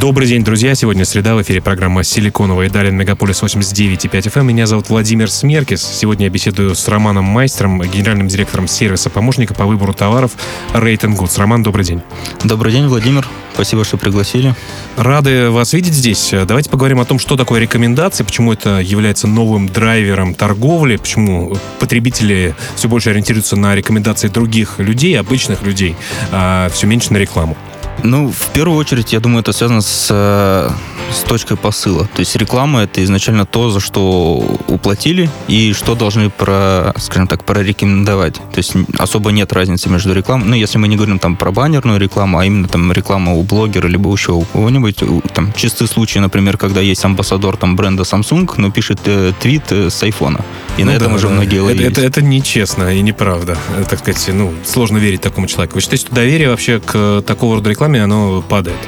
Добрый 0.00 0.28
день, 0.28 0.44
друзья. 0.44 0.76
Сегодня 0.76 1.04
среда. 1.04 1.34
В 1.34 1.42
эфире 1.42 1.60
программа 1.60 2.04
«Силиконовая 2.04 2.70
даль» 2.70 2.89
на 2.89 2.96
«Мегаполис 2.96 3.42
89.5 3.42 4.32
FM». 4.32 4.44
Меня 4.44 4.68
зовут 4.68 4.90
Владимир 4.90 5.28
Смеркис. 5.28 5.82
Сегодня 5.82 6.26
я 6.26 6.30
беседую 6.30 6.76
с 6.76 6.86
Романом 6.86 7.24
Майстером, 7.24 7.82
генеральным 7.82 8.28
директором 8.28 8.68
сервиса 8.68 9.10
помощника 9.10 9.54
по 9.54 9.66
выбору 9.66 9.92
товаров 9.92 10.36
Rate 10.72 11.12
Goods. 11.16 11.36
Роман, 11.40 11.64
добрый 11.64 11.84
день. 11.84 12.00
Добрый 12.44 12.72
день, 12.72 12.86
Владимир. 12.86 13.26
Спасибо, 13.54 13.84
что 13.84 13.96
пригласили. 13.96 14.54
Рады 14.96 15.50
вас 15.50 15.72
видеть 15.72 15.94
здесь. 15.94 16.30
Давайте 16.30 16.70
поговорим 16.70 17.00
о 17.00 17.04
том, 17.04 17.18
что 17.18 17.36
такое 17.36 17.58
рекомендации, 17.58 18.22
почему 18.22 18.52
это 18.52 18.78
является 18.78 19.26
новым 19.26 19.68
драйвером 19.68 20.34
торговли, 20.34 20.94
почему 20.94 21.56
потребители 21.80 22.54
все 22.76 22.88
больше 22.88 23.10
ориентируются 23.10 23.56
на 23.56 23.74
рекомендации 23.74 24.28
других 24.28 24.78
людей, 24.78 25.18
обычных 25.18 25.62
людей, 25.62 25.96
а 26.30 26.68
все 26.72 26.86
меньше 26.86 27.12
на 27.12 27.16
рекламу. 27.16 27.56
Ну, 28.02 28.30
в 28.30 28.46
первую 28.52 28.78
очередь, 28.78 29.12
я 29.12 29.20
думаю, 29.20 29.40
это 29.40 29.52
связано 29.52 29.80
с, 29.80 30.08
э, 30.10 30.70
с 31.12 31.20
точкой 31.20 31.56
посыла. 31.56 32.04
То 32.14 32.20
есть 32.20 32.36
реклама 32.36 32.82
это 32.82 33.02
изначально 33.04 33.46
то, 33.46 33.70
за 33.70 33.80
что 33.80 34.60
уплатили 34.68 35.30
и 35.48 35.72
что 35.72 35.94
должны 35.94 36.30
про, 36.30 36.94
скажем 36.98 37.26
так, 37.26 37.44
прорекомендовать. 37.44 38.34
То 38.34 38.58
есть 38.58 38.74
особо 38.98 39.30
нет 39.30 39.52
разницы 39.52 39.88
между 39.88 40.12
рекламой. 40.12 40.46
Ну, 40.46 40.54
если 40.54 40.78
мы 40.78 40.88
не 40.88 40.96
говорим 40.96 41.18
там 41.18 41.36
про 41.36 41.50
баннерную 41.50 41.98
рекламу, 41.98 42.38
а 42.38 42.44
именно 42.44 42.68
там 42.68 42.92
реклама 42.92 43.32
у 43.32 43.42
блогера 43.42 43.86
либо 43.86 44.10
еще 44.12 44.32
у 44.32 44.42
кого-нибудь. 44.42 45.02
Там 45.34 45.52
чистый 45.54 45.88
случай, 45.88 46.20
например, 46.20 46.56
когда 46.56 46.80
есть 46.80 47.04
амбассадор 47.04 47.56
там 47.56 47.76
бренда 47.76 48.02
Samsung, 48.02 48.50
но 48.56 48.70
пишет 48.70 49.00
э, 49.06 49.32
твит 49.40 49.70
э, 49.70 49.90
с 49.90 50.02
айфона. 50.02 50.44
И 50.76 50.84
ну 50.84 50.92
на 50.92 50.98
да, 50.98 51.04
этом 51.04 51.14
уже 51.14 51.28
многие 51.28 51.60
ловились. 51.60 51.92
Это, 51.92 52.00
это, 52.00 52.20
это 52.20 52.22
нечестно 52.22 52.94
и 52.94 53.00
неправда. 53.00 53.56
Так 53.88 53.98
сказать, 54.00 54.30
ну, 54.32 54.52
сложно 54.64 54.98
верить 54.98 55.20
такому 55.20 55.46
человеку. 55.46 55.76
Вы 55.76 55.80
считаете, 55.80 56.06
что 56.06 56.14
доверие 56.14 56.50
вообще 56.50 56.80
к 56.80 57.22
такого 57.26 57.56
рода 57.56 57.70
рекламе 57.70 58.02
оно 58.02 58.42
падает. 58.42 58.78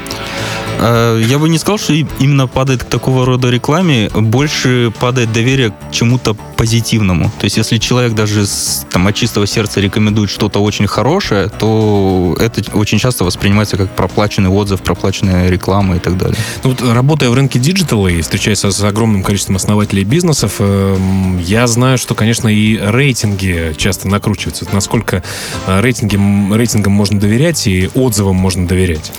Э, 0.80 1.22
я 1.22 1.38
бы 1.38 1.48
не 1.48 1.58
сказал, 1.58 1.78
что 1.78 1.92
именно 1.92 2.46
падает 2.46 2.84
к 2.84 2.86
такого 2.86 3.26
рода 3.26 3.50
рекламе, 3.50 4.08
больше 4.14 4.92
падает 4.98 5.32
доверие 5.32 5.70
к 5.70 5.92
чему-то 5.92 6.34
позитивному. 6.34 7.30
То 7.38 7.44
есть, 7.44 7.56
если 7.58 7.78
человек 7.78 8.14
даже 8.14 8.46
с, 8.46 8.86
там, 8.90 9.06
от 9.06 9.14
чистого 9.14 9.46
сердца 9.46 9.80
рекомендует 9.80 10.30
что-то 10.30 10.62
очень 10.62 10.86
хорошее, 10.86 11.48
то 11.48 12.36
это 12.40 12.62
очень 12.72 12.98
часто 12.98 13.24
воспринимается 13.24 13.76
как 13.76 13.94
проплаченный 13.94 14.48
отзыв, 14.48 14.80
проплаченная 14.82 15.50
реклама 15.50 15.96
и 15.96 15.98
так 15.98 16.16
далее. 16.16 16.38
Ну, 16.64 16.70
вот, 16.70 16.82
работая 16.82 17.28
в 17.30 17.34
рынке 17.34 17.58
диджитала 17.58 18.08
и 18.08 18.22
встречаясь 18.22 18.60
с 18.60 18.84
огромным 18.84 19.22
количеством 19.22 19.56
основателей 19.56 20.04
бизнесов, 20.04 20.56
э, 20.58 20.96
я 21.44 21.66
знаю, 21.66 21.98
что, 21.98 22.14
конечно, 22.14 22.48
и 22.48 22.78
рейтинги 22.78 23.74
часто 23.76 24.08
накручиваются. 24.08 24.66
Насколько 24.72 25.22
э, 25.66 25.80
рейтинги, 25.80 26.16
рейтингам 26.54 26.92
можно 26.92 27.20
доверять 27.20 27.66
и 27.66 27.90
отзывам 27.94 28.36
можно 28.36 28.66
доверять? 28.66 29.12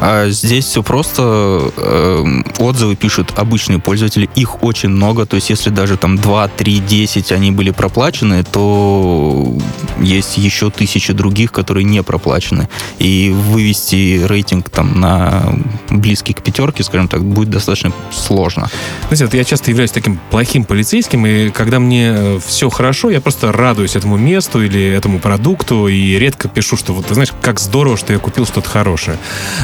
А 0.00 0.28
здесь 0.28 0.66
все 0.66 0.82
просто 0.82 1.05
просто 1.06 1.72
э, 1.76 2.42
отзывы 2.58 2.96
пишут 2.96 3.32
обычные 3.36 3.78
пользователи, 3.78 4.28
их 4.34 4.62
очень 4.62 4.88
много, 4.88 5.24
то 5.24 5.36
есть 5.36 5.50
если 5.50 5.70
даже 5.70 5.96
там 5.96 6.16
2, 6.16 6.48
3, 6.48 6.78
10 6.80 7.32
они 7.32 7.52
были 7.52 7.70
проплачены, 7.70 8.42
то 8.42 9.56
есть 10.00 10.38
еще 10.38 10.70
тысячи 10.70 11.12
других, 11.12 11.52
которые 11.52 11.84
не 11.84 12.02
проплачены. 12.02 12.68
И 12.98 13.30
вывести 13.30 14.24
рейтинг 14.24 14.68
там 14.70 15.00
на 15.00 15.54
близкий 15.90 16.32
к 16.32 16.42
пятерке, 16.42 16.82
скажем 16.82 17.08
так, 17.08 17.24
будет 17.24 17.50
достаточно 17.50 17.92
сложно. 18.12 18.68
Знаете, 19.08 19.24
вот 19.26 19.34
я 19.34 19.44
часто 19.44 19.70
являюсь 19.70 19.92
таким 19.92 20.18
плохим 20.30 20.64
полицейским, 20.64 21.24
и 21.26 21.50
когда 21.50 21.78
мне 21.78 22.14
э, 22.16 22.40
все 22.44 22.68
хорошо, 22.68 23.10
я 23.10 23.20
просто 23.20 23.52
радуюсь 23.52 23.96
этому 23.96 24.16
месту 24.16 24.62
или 24.62 24.82
этому 24.82 25.20
продукту, 25.20 25.88
и 25.88 26.18
редко 26.18 26.48
пишу, 26.48 26.76
что 26.76 26.92
вот, 26.92 27.06
ты 27.06 27.14
знаешь, 27.14 27.32
как 27.40 27.60
здорово, 27.60 27.96
что 27.96 28.12
я 28.12 28.18
купил 28.18 28.44
что-то 28.44 28.68
хорошее. 28.68 29.18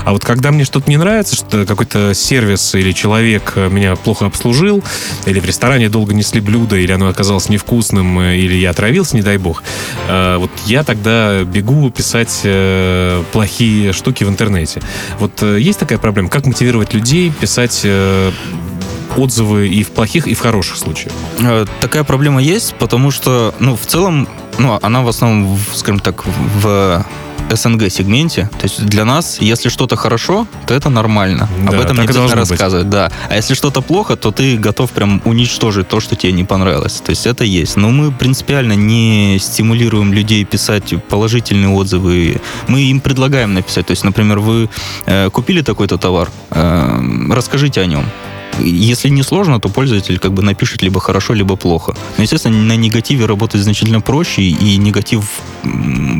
А 0.05 0.13
вот 0.13 0.25
когда 0.25 0.53
мне 0.53 0.65
что-то 0.65 0.89
не 0.89 0.97
нравится, 0.97 1.32
нравится, 1.33 1.37
что 1.37 1.67
какой-то 1.67 2.15
сервис 2.15 2.75
или 2.75 2.93
человек 2.93 3.53
э, 3.57 3.69
меня 3.69 3.97
плохо 3.97 4.27
обслужил, 4.27 4.83
или 5.27 5.41
в 5.41 5.45
ресторане 5.45 5.89
долго 5.89 6.15
несли 6.15 6.41
блюдо, 6.41 6.77
или 6.77 6.93
оно 6.93 7.09
оказалось 7.09 7.49
невкусным, 7.49 8.19
э, 8.21 8.37
или 8.37 8.55
я 8.55 8.71
отравился, 8.71 9.17
не 9.17 9.23
дай 9.23 9.39
бог, 9.39 9.63
э, 10.09 10.37
вот 10.39 10.51
я 10.67 10.85
тогда 10.85 11.45
бегу 11.45 11.91
писать 11.91 12.47
плохие 13.33 13.93
штуки 13.93 14.25
в 14.25 14.29
интернете. 14.29 14.81
Вот 15.19 15.43
есть 15.43 15.79
такая 15.79 15.99
проблема? 15.99 16.29
Как 16.29 16.47
мотивировать 16.47 16.95
людей 16.95 17.31
писать 17.31 17.87
отзывы 19.17 19.69
и 19.69 19.83
в 19.83 19.91
плохих, 19.91 20.27
и 20.27 20.35
в 20.35 20.41
хороших 20.41 20.77
случаях? 20.77 21.13
Такая 21.81 22.05
проблема 22.05 22.43
есть, 22.43 22.75
потому 22.77 23.11
что, 23.11 23.55
ну, 23.59 23.77
в 23.77 23.87
целом, 23.87 24.29
ну, 24.59 24.79
она 24.83 25.03
в 25.03 25.09
основном, 25.09 25.59
скажем 25.75 26.01
так, 26.01 26.25
в 26.27 27.05
СНГ-сегменте. 27.57 28.49
То 28.59 28.65
есть 28.65 28.87
для 28.87 29.05
нас, 29.05 29.39
если 29.41 29.69
что-то 29.69 29.97
хорошо, 29.97 30.47
то 30.67 30.75
это 30.75 30.91
нормально. 30.91 31.49
Да, 31.65 31.77
Об 31.77 31.81
этом 31.81 31.97
не 31.97 32.05
обязательно 32.05 32.37
рассказывать. 32.37 32.91
Да. 32.91 33.11
А 33.29 33.37
если 33.37 33.55
что-то 33.55 33.83
плохо, 33.83 34.17
то 34.17 34.31
ты 34.31 34.57
готов 34.57 34.91
прям 34.91 35.21
уничтожить 35.25 35.89
то, 35.89 36.01
что 36.01 36.17
тебе 36.17 36.33
не 36.33 36.45
понравилось. 36.45 37.01
То 37.05 37.11
есть 37.11 37.27
это 37.27 37.45
есть. 37.45 37.77
Но 37.77 37.91
мы 37.91 38.13
принципиально 38.13 38.75
не 38.75 39.39
стимулируем 39.41 40.13
людей 40.13 40.45
писать 40.45 40.95
положительные 41.09 41.69
отзывы. 41.69 42.41
Мы 42.69 42.83
им 42.83 43.01
предлагаем 43.01 43.55
написать. 43.55 43.87
То 43.87 43.93
есть, 43.93 44.05
например, 44.05 44.39
вы 44.39 44.69
э, 45.07 45.31
купили 45.31 45.63
такой-то 45.63 45.99
товар, 45.99 46.31
э, 46.51 47.01
расскажите 47.31 47.81
о 47.81 47.87
нем. 47.87 48.05
Если 48.59 49.09
не 49.09 49.23
сложно, 49.23 49.61
то 49.61 49.69
пользователь 49.69 50.19
как 50.19 50.33
бы 50.33 50.43
напишет 50.43 50.83
либо 50.83 51.01
хорошо, 51.01 51.35
либо 51.35 51.57
плохо. 51.57 51.95
Но, 52.17 52.23
естественно, 52.23 52.59
на 52.59 52.77
негативе 52.77 53.27
работать 53.27 53.63
значительно 53.63 54.01
проще, 54.01 54.43
и 54.43 54.77
негатив 54.77 55.25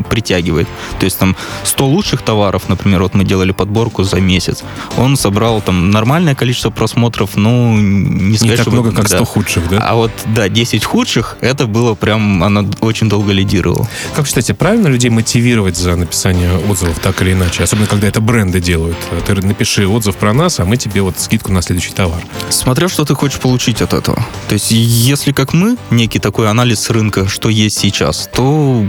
притягивает. 0.09 0.67
То 0.99 1.05
есть 1.05 1.19
там 1.19 1.35
100 1.63 1.85
лучших 1.85 2.21
товаров, 2.21 2.69
например, 2.69 3.01
вот 3.01 3.13
мы 3.13 3.23
делали 3.23 3.51
подборку 3.51 4.03
за 4.03 4.17
месяц, 4.17 4.63
он 4.97 5.15
собрал 5.17 5.61
там 5.61 5.91
нормальное 5.91 6.35
количество 6.35 6.69
просмотров, 6.69 7.35
ну, 7.35 7.77
не 7.77 8.37
сказать, 8.37 8.59
не 8.59 8.63
так 8.63 8.73
много, 8.73 8.91
как 8.91 9.07
100 9.07 9.19
да. 9.19 9.25
худших, 9.25 9.69
да? 9.69 9.77
А 9.79 9.95
вот, 9.95 10.11
да, 10.25 10.49
10 10.49 10.83
худших, 10.85 11.37
это 11.41 11.67
было 11.67 11.95
прям, 11.95 12.43
она 12.43 12.65
очень 12.81 13.09
долго 13.09 13.31
лидировала. 13.31 13.87
Как 14.15 14.27
считаете, 14.27 14.53
правильно 14.53 14.87
людей 14.87 15.09
мотивировать 15.09 15.77
за 15.77 15.95
написание 15.95 16.57
отзывов 16.69 16.99
так 16.99 17.21
или 17.21 17.33
иначе? 17.33 17.63
Особенно, 17.63 17.87
когда 17.87 18.07
это 18.07 18.21
бренды 18.21 18.59
делают. 18.59 18.97
Ты 19.25 19.35
напиши 19.35 19.87
отзыв 19.87 20.15
про 20.15 20.33
нас, 20.33 20.59
а 20.59 20.65
мы 20.65 20.77
тебе 20.77 21.01
вот 21.01 21.19
скидку 21.19 21.51
на 21.51 21.61
следующий 21.61 21.91
товар. 21.91 22.21
Смотря, 22.49 22.87
что 22.87 23.05
ты 23.05 23.15
хочешь 23.15 23.39
получить 23.39 23.81
от 23.81 23.93
этого. 23.93 24.25
То 24.47 24.53
есть, 24.53 24.71
если 24.71 25.31
как 25.31 25.53
мы, 25.53 25.77
некий 25.89 26.19
такой 26.19 26.49
анализ 26.49 26.89
рынка, 26.89 27.27
что 27.27 27.49
есть 27.49 27.77
сейчас, 27.77 28.29
то 28.33 28.85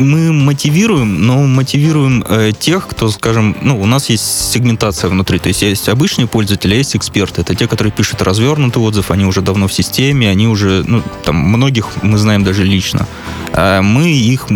мы 0.00 0.32
мотивируем, 0.32 1.26
но 1.26 1.42
мотивируем 1.42 2.24
э, 2.28 2.52
тех, 2.58 2.86
кто, 2.86 3.08
скажем, 3.10 3.56
ну, 3.62 3.80
у 3.80 3.86
нас 3.86 4.10
есть 4.10 4.52
сегментация 4.52 5.10
внутри, 5.10 5.38
то 5.38 5.48
есть 5.48 5.62
есть 5.62 5.88
обычные 5.88 6.26
пользователи, 6.26 6.74
есть 6.74 6.96
эксперты. 6.96 7.40
Это 7.40 7.54
те, 7.54 7.66
которые 7.66 7.92
пишут 7.92 8.22
развернутый 8.22 8.82
отзыв, 8.82 9.10
они 9.10 9.24
уже 9.24 9.40
давно 9.40 9.66
в 9.68 9.72
системе, 9.72 10.30
они 10.30 10.46
уже, 10.46 10.84
ну, 10.86 11.02
там, 11.24 11.36
многих 11.36 11.88
мы 12.02 12.18
знаем 12.18 12.44
даже 12.44 12.64
лично. 12.64 13.06
А 13.52 13.82
мы 13.82 14.10
их, 14.10 14.46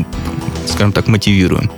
скажем 0.67 0.93
так, 0.93 1.09
мотивируем. 1.09 1.71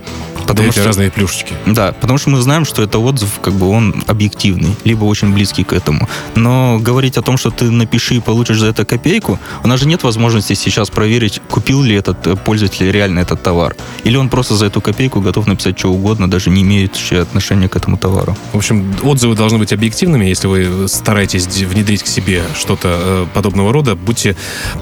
Потому 0.47 0.71
что, 0.71 0.83
разные 0.83 1.11
плюшечки. 1.11 1.53
Да, 1.65 1.91
потому 1.93 2.17
что 2.17 2.29
мы 2.29 2.41
знаем, 2.41 2.65
что 2.65 2.81
это 2.83 2.99
отзыв, 2.99 3.39
как 3.41 3.53
бы 3.53 3.69
он 3.69 4.03
объективный, 4.07 4.75
либо 4.83 5.05
очень 5.05 5.33
близкий 5.33 5.63
к 5.63 5.73
этому. 5.73 6.07
Но 6.35 6.79
говорить 6.79 7.17
о 7.17 7.21
том, 7.21 7.37
что 7.37 7.51
ты 7.51 7.71
напиши 7.71 8.15
и 8.15 8.19
получишь 8.19 8.59
за 8.59 8.67
это 8.67 8.85
копейку, 8.85 9.39
у 9.63 9.67
нас 9.67 9.79
же 9.79 9.87
нет 9.87 10.03
возможности 10.03 10.53
сейчас 10.53 10.89
проверить, 10.89 11.41
купил 11.49 11.81
ли 11.81 11.95
этот 11.95 12.27
э, 12.27 12.35
пользователь 12.35 12.91
реально 12.91 13.19
этот 13.19 13.41
товар. 13.43 13.75
Или 14.03 14.17
он 14.17 14.29
просто 14.29 14.55
за 14.55 14.67
эту 14.67 14.81
копейку 14.81 15.21
готов 15.21 15.47
написать 15.47 15.77
что 15.79 15.91
угодно, 15.91 16.29
даже 16.29 16.49
не 16.49 16.61
имеющее 16.61 17.21
отношения 17.21 17.67
к 17.67 17.75
этому 17.75 17.97
товару. 17.97 18.37
В 18.53 18.57
общем, 18.57 18.95
отзывы 19.03 19.35
должны 19.35 19.57
быть 19.57 19.73
объективными. 19.73 20.25
Если 20.25 20.47
вы 20.47 20.87
стараетесь 20.87 21.47
внедрить 21.47 22.03
к 22.03 22.07
себе 22.07 22.43
что-то 22.57 22.99
э, 23.01 23.25
подобного 23.33 23.73
рода, 23.73 23.95
будьте 23.95 24.35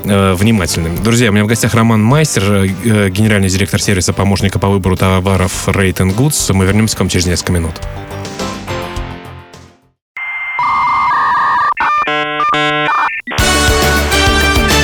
э, 0.04 0.34
внимательными. 0.34 0.98
Друзья, 0.98 1.30
у 1.30 1.34
меня 1.34 1.44
в 1.44 1.48
гостях 1.48 1.74
Роман 1.74 2.04
Майстер, 2.04 2.44
э, 2.44 3.10
генеральный 3.10 3.50
директор 3.50 3.82
сервиса 3.82 4.14
помощника 4.14 4.60
по 4.60 4.70
выбору 4.70 4.98
товаров 4.98 5.53
Rate 5.68 5.98
and 5.98 6.16
Goods. 6.16 6.54
Мы 6.54 6.66
вернемся 6.66 6.96
к 6.96 7.00
вам 7.00 7.10
через 7.10 7.26
несколько 7.26 7.52
минут. 7.52 7.76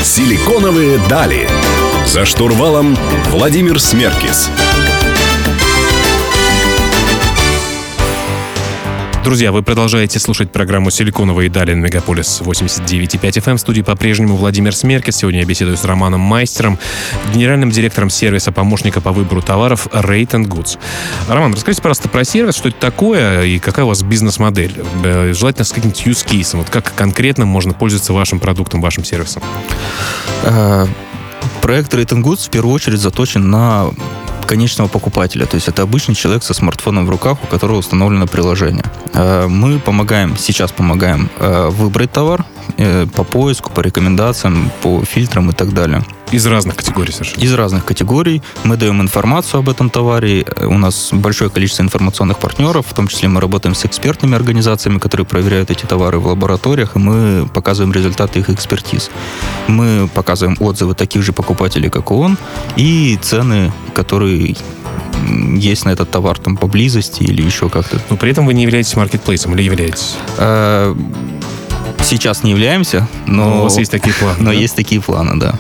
Силиконовые 0.04 1.00
дали. 1.10 1.48
За 2.06 2.26
штурвалом 2.26 2.98
Владимир 3.30 3.80
Смеркис. 3.80 4.50
Друзья, 9.24 9.52
вы 9.52 9.64
продолжаете 9.64 10.18
слушать 10.18 10.50
программу 10.52 10.92
«Силиконовые 10.92 11.50
дали» 11.50 11.74
на 11.74 11.86
Мегаполис 11.86 12.42
89.5 12.42 13.20
FM. 13.20 13.58
В 13.58 13.60
студии 13.60 13.82
по-прежнему 13.82 14.38
Владимир 14.38 14.74
Смеркис. 14.74 15.18
Сегодня 15.18 15.42
я 15.42 15.46
беседую 15.46 15.76
с 15.76 15.84
Романом 15.84 16.22
Майстером, 16.22 16.80
генеральным 17.34 17.70
директором 17.70 18.10
сервиса 18.10 18.54
помощника 18.54 19.02
по 19.02 19.12
выбору 19.12 19.42
товаров 19.42 19.88
Rate 19.88 20.46
Goods. 20.46 20.80
Роман, 21.28 21.54
расскажите, 21.54 21.82
пожалуйста, 21.82 22.08
про 22.08 22.24
сервис, 22.24 22.56
что 22.56 22.70
это 22.70 22.80
такое 22.80 23.44
и 23.44 23.60
какая 23.60 23.84
у 23.84 23.90
вас 23.90 24.04
бизнес-модель? 24.04 24.74
Э, 25.04 25.34
желательно 25.34 25.66
с 25.66 25.74
каким-то 25.74 26.00
use 26.02 26.26
case. 26.26 26.56
Вот 26.56 26.70
как 26.70 26.96
конкретно 26.96 27.46
можно 27.46 27.74
пользоваться 27.74 28.14
вашим 28.14 28.40
продуктом, 28.40 28.82
вашим 28.82 29.04
сервисом? 29.04 29.44
Э, 30.44 30.88
проект 31.62 31.94
Rate 31.94 32.20
Goods 32.22 32.48
в 32.48 32.50
первую 32.50 32.74
очередь 32.74 33.00
заточен 33.00 33.50
на 33.50 33.90
конечного 34.50 34.88
покупателя. 34.88 35.46
То 35.46 35.56
есть 35.56 35.68
это 35.68 35.84
обычный 35.84 36.16
человек 36.16 36.44
со 36.44 36.54
смартфоном 36.54 37.06
в 37.06 37.10
руках, 37.10 37.38
у 37.44 37.48
которого 37.48 37.78
установлено 37.78 38.26
приложение. 38.26 38.84
Э, 39.14 39.48
мы 39.48 39.80
помогаем, 39.80 40.38
сейчас 40.38 40.72
помогаем 40.72 41.30
э, 41.38 41.70
выбрать 41.70 42.12
товар 42.12 42.44
э, 42.78 43.06
по 43.16 43.24
поиску, 43.24 43.72
по 43.72 43.82
рекомендациям, 43.82 44.72
по 44.82 45.04
фильтрам 45.06 45.50
и 45.52 45.54
так 45.54 45.74
далее. 45.74 46.04
Из 46.32 46.46
разных 46.46 46.76
категорий 46.76 47.12
совершенно. 47.12 47.44
Из 47.44 47.54
разных 47.54 47.86
категорий. 47.86 48.44
Мы 48.64 48.78
даем 48.78 49.02
информацию 49.02 49.60
об 49.60 49.70
этом 49.70 49.90
товаре. 49.90 50.46
У 50.62 50.78
нас 50.78 51.10
большое 51.12 51.50
количество 51.50 51.82
информационных 51.82 52.38
партнеров, 52.38 52.86
в 52.88 52.94
том 52.94 53.08
числе 53.08 53.30
мы 53.30 53.42
работаем 53.42 53.74
с 53.74 53.86
экспертными 53.86 54.36
организациями, 54.36 55.00
которые 55.00 55.26
проверяют 55.26 55.72
эти 55.72 55.86
товары 55.86 56.20
в 56.20 56.28
лабораториях, 56.28 56.96
и 56.96 57.00
мы 57.00 57.48
показываем 57.52 57.94
результаты 57.94 58.40
их 58.40 58.50
экспертиз. 58.50 59.10
Мы 59.68 60.08
показываем 60.14 60.58
отзывы 60.60 60.94
таких 60.94 61.24
же 61.24 61.34
покупателей, 61.34 61.90
как 61.90 62.12
и 62.12 62.14
он, 62.14 62.38
и 62.76 63.18
цены, 63.22 63.72
которые 63.96 64.56
есть 65.56 65.86
на 65.86 65.90
этот 65.90 66.12
товар 66.12 66.38
там 66.38 66.58
поблизости 66.58 67.24
или 67.24 67.42
еще 67.42 67.70
как-то. 67.70 68.00
Но 68.10 68.18
при 68.18 68.32
этом 68.32 68.46
вы 68.46 68.54
не 68.54 68.64
являетесь 68.64 68.96
маркетплейсом 68.96 69.56
или 69.56 69.64
являетесь? 69.64 70.16
Сейчас 72.04 72.44
не 72.44 72.52
являемся, 72.52 73.08
но... 73.28 73.50
но 73.50 73.60
у 73.60 73.64
вас 73.64 73.78
есть 73.78 73.92
такие 73.92 74.14
планы. 74.16 74.38
Но 74.40 74.46
да? 74.46 74.54
есть 74.54 74.76
такие 74.76 75.02
планы, 75.02 75.40
да. 75.40 75.56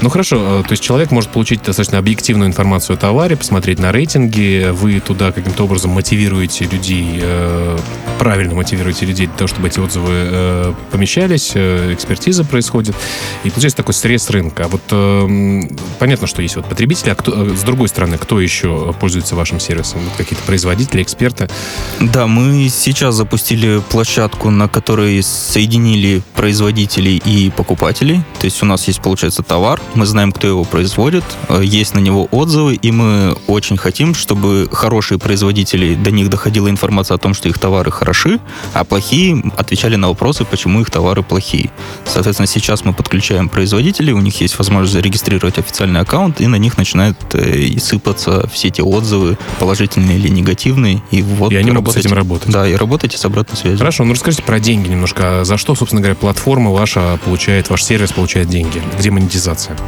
Ну 0.00 0.10
хорошо, 0.10 0.60
э, 0.60 0.62
то 0.62 0.72
есть 0.72 0.82
человек 0.82 1.10
может 1.10 1.30
получить 1.30 1.62
достаточно 1.62 1.98
объективную 1.98 2.48
информацию 2.48 2.94
о 2.94 2.96
товаре, 2.96 3.36
посмотреть 3.36 3.78
на 3.78 3.90
рейтинги, 3.90 4.68
вы 4.70 5.00
туда 5.00 5.32
каким-то 5.32 5.64
образом 5.64 5.90
мотивируете 5.90 6.66
людей, 6.66 7.20
э, 7.20 7.78
правильно 8.18 8.54
мотивируете 8.54 9.06
людей 9.06 9.26
для 9.26 9.36
того, 9.36 9.48
чтобы 9.48 9.68
эти 9.68 9.80
отзывы 9.80 10.10
э, 10.12 10.72
помещались, 10.92 11.52
экспертиза 11.54 12.44
происходит, 12.44 12.94
и 13.44 13.50
получается 13.50 13.78
такой 13.78 13.94
срез 13.94 14.30
рынка. 14.30 14.66
А 14.66 14.68
вот 14.68 14.82
понятно, 15.98 16.26
что 16.26 16.42
есть 16.42 16.56
вот 16.56 16.66
потребители, 16.66 17.10
а 17.10 17.14
кто, 17.14 17.54
с 17.54 17.62
другой 17.62 17.88
стороны, 17.88 18.18
кто 18.18 18.40
еще 18.40 18.94
пользуется 19.00 19.34
вашим 19.36 19.58
сервисом? 19.60 20.00
Вот 20.00 20.12
какие-то 20.16 20.44
производители, 20.44 21.02
эксперты? 21.02 21.48
Да, 22.00 22.26
мы 22.26 22.68
сейчас 22.68 23.14
запустили 23.14 23.80
площадку, 23.90 24.50
на 24.50 24.68
которой 24.68 25.22
соединили 25.68 26.22
производителей 26.34 27.20
и 27.24 27.50
покупателей. 27.50 28.22
То 28.40 28.46
есть 28.46 28.62
у 28.62 28.66
нас 28.66 28.88
есть, 28.88 29.02
получается, 29.02 29.42
товар, 29.42 29.80
мы 29.94 30.06
знаем, 30.06 30.32
кто 30.32 30.46
его 30.46 30.64
производит, 30.64 31.24
э, 31.48 31.60
есть 31.62 31.94
на 31.94 31.98
него 31.98 32.26
отзывы, 32.30 32.74
и 32.74 32.90
мы 32.90 33.36
очень 33.46 33.76
хотим, 33.76 34.14
чтобы 34.14 34.68
хорошие 34.72 35.18
производители, 35.18 35.94
до 35.94 36.10
них 36.10 36.30
доходила 36.30 36.70
информация 36.70 37.16
о 37.16 37.18
том, 37.18 37.34
что 37.34 37.48
их 37.48 37.58
товары 37.58 37.90
хороши, 37.90 38.40
а 38.72 38.84
плохие 38.84 39.42
отвечали 39.58 39.96
на 39.96 40.08
вопросы, 40.08 40.46
почему 40.46 40.80
их 40.80 40.90
товары 40.90 41.22
плохие. 41.22 41.70
Соответственно, 42.06 42.46
сейчас 42.46 42.84
мы 42.84 42.94
подключаем 42.94 43.50
производителей, 43.50 44.14
у 44.14 44.20
них 44.20 44.40
есть 44.40 44.56
возможность 44.58 44.94
зарегистрировать 44.94 45.58
официальный 45.58 46.00
аккаунт, 46.00 46.40
и 46.40 46.46
на 46.46 46.56
них 46.56 46.78
начинают 46.78 47.18
э, 47.34 47.78
сыпаться 47.78 48.48
все 48.50 48.68
эти 48.68 48.80
отзывы, 48.80 49.36
положительные 49.58 50.16
или 50.18 50.28
негативные, 50.28 51.02
и 51.10 51.20
вот 51.20 51.52
и 51.52 51.56
они 51.56 51.72
могут 51.72 51.92
с 51.92 51.96
этим 51.98 52.14
работать. 52.14 52.50
Да, 52.50 52.66
и 52.66 52.74
работайте 52.74 53.18
с 53.18 53.24
обратной 53.26 53.56
связью. 53.56 53.78
Хорошо, 53.78 54.04
ну 54.04 54.14
расскажите 54.14 54.42
про 54.42 54.58
деньги 54.60 54.88
немножко. 54.88 55.44
За 55.48 55.56
что, 55.56 55.74
собственно 55.74 56.02
говоря, 56.02 56.14
платформа 56.14 56.70
ваша 56.70 57.18
получает, 57.24 57.70
ваш 57.70 57.82
сервис 57.82 58.12
получает 58.12 58.48
деньги? 58.48 58.82
Где 58.98 59.10
монетизация? 59.10 59.78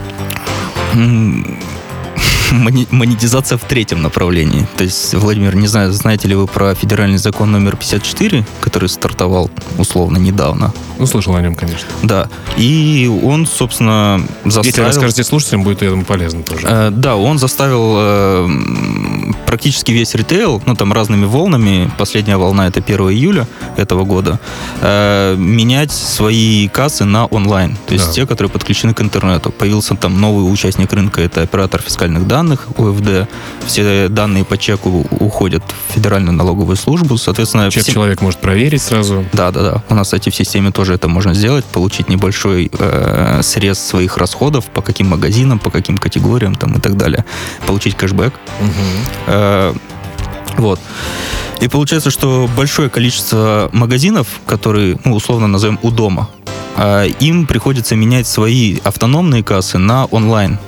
Монетизация 2.51 3.59
в 3.59 3.65
третьем 3.65 4.03
направлении. 4.03 4.67
То 4.77 4.85
есть, 4.85 5.15
Владимир, 5.15 5.57
не 5.57 5.67
знаю, 5.67 5.93
знаете 5.93 6.29
ли 6.29 6.35
вы 6.35 6.47
про 6.47 6.75
федеральный 6.75 7.19
закон 7.19 7.53
номер 7.53 7.77
54, 7.77 8.45
который 8.61 8.89
стартовал 8.89 9.51
условно 9.79 10.19
недавно? 10.19 10.73
Ну, 10.99 11.07
слышал 11.07 11.35
о 11.35 11.41
нем, 11.41 11.55
конечно. 11.55 11.89
Да. 12.03 12.29
И 12.57 13.11
он, 13.23 13.47
собственно, 13.47 14.21
заставил... 14.45 14.67
Если 14.67 14.81
расскажете 14.83 15.25
слушателям, 15.25 15.63
будет, 15.63 15.83
я 15.83 15.91
думаю, 15.91 16.05
полезно 16.05 16.43
тоже. 16.43 16.67
Э, 16.69 16.91
да, 16.91 17.17
он 17.17 17.39
заставил 17.39 17.95
э, 17.97 18.49
практически 19.47 19.93
весь 19.93 20.15
ритейл, 20.15 20.63
ну, 20.67 20.75
там 20.75 20.93
разными 20.93 21.25
волнами, 21.25 21.91
последняя 21.99 22.37
волна 22.37 22.67
это 22.67 22.81
1 22.81 23.01
июля 23.11 23.47
этого 23.77 24.05
года, 24.05 24.39
э, 24.81 25.37
менять 25.39 25.91
свои 25.91 26.69
кассы 26.69 27.05
на 27.05 27.27
онлайн. 27.27 27.77
То 27.87 27.95
есть 27.95 28.09
да. 28.09 28.13
те, 28.13 28.27
которые 28.27 28.51
подключены 28.51 28.95
к 28.95 29.01
интернету. 29.01 29.51
Появился 29.51 29.95
там 29.95 30.21
новый 30.21 30.51
участник 30.53 30.93
рынка, 30.93 31.21
это 31.21 31.43
оператор 31.43 31.81
фискальных 31.81 32.27
данных, 32.27 32.40
ОФД. 32.43 33.29
Все 33.67 34.09
данные 34.09 34.45
по 34.45 34.57
чеку 34.57 35.07
уходят 35.19 35.63
в 35.89 35.95
Федеральную 35.95 36.35
налоговую 36.35 36.77
службу, 36.77 37.17
соответственно... 37.17 37.71
Чек 37.71 37.83
все... 37.83 37.93
человек 37.93 38.21
может 38.21 38.41
проверить 38.41 38.83
сразу. 38.83 39.25
Да, 39.33 39.51
да, 39.51 39.63
да. 39.63 39.83
У 39.89 39.95
нас, 39.95 40.09
кстати, 40.09 40.31
в 40.31 40.35
системе 40.35 40.71
тоже 40.71 40.95
это 40.95 41.09
можно 41.09 41.35
сделать, 41.35 41.65
получить 41.65 42.09
небольшой 42.09 42.71
э, 42.73 43.41
срез 43.43 43.79
своих 43.79 44.17
расходов, 44.17 44.67
по 44.67 44.83
каким 44.83 45.09
магазинам, 45.09 45.59
по 45.59 45.71
каким 45.71 45.99
категориям 45.99 46.55
там 46.55 46.75
и 46.75 46.81
так 46.81 46.97
далее. 46.97 47.25
Получить 47.67 47.97
кэшбэк. 47.97 48.33
Угу. 48.61 48.71
Э, 49.27 49.75
вот. 50.57 50.81
И 51.61 51.69
получается, 51.69 52.11
что 52.11 52.49
большое 52.57 52.89
количество 52.89 53.69
магазинов, 53.73 54.27
которые, 54.47 54.99
ну, 55.05 55.15
условно 55.15 55.47
назовем 55.47 55.79
у 55.83 55.91
дома, 55.91 56.31
э, 56.77 57.09
им 57.21 57.47
приходится 57.47 57.97
менять 57.97 58.27
свои 58.27 58.79
автономные 58.83 59.43
кассы 59.43 59.79
на 59.79 60.07
онлайн. 60.07 60.59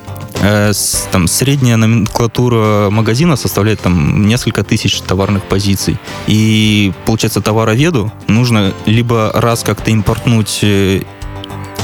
Э, 0.42 0.72
там, 1.12 1.28
средняя 1.28 1.76
номенклатура 1.76 2.90
магазина 2.90 3.36
составляет 3.36 3.80
там 3.80 4.26
несколько 4.26 4.64
тысяч 4.64 5.00
товарных 5.00 5.44
позиций. 5.44 5.98
И, 6.26 6.92
получается, 7.06 7.40
товароведу 7.40 8.12
нужно 8.26 8.74
либо 8.84 9.30
раз 9.32 9.62
как-то 9.62 9.92
импортнуть 9.92 10.58
э, 10.62 11.02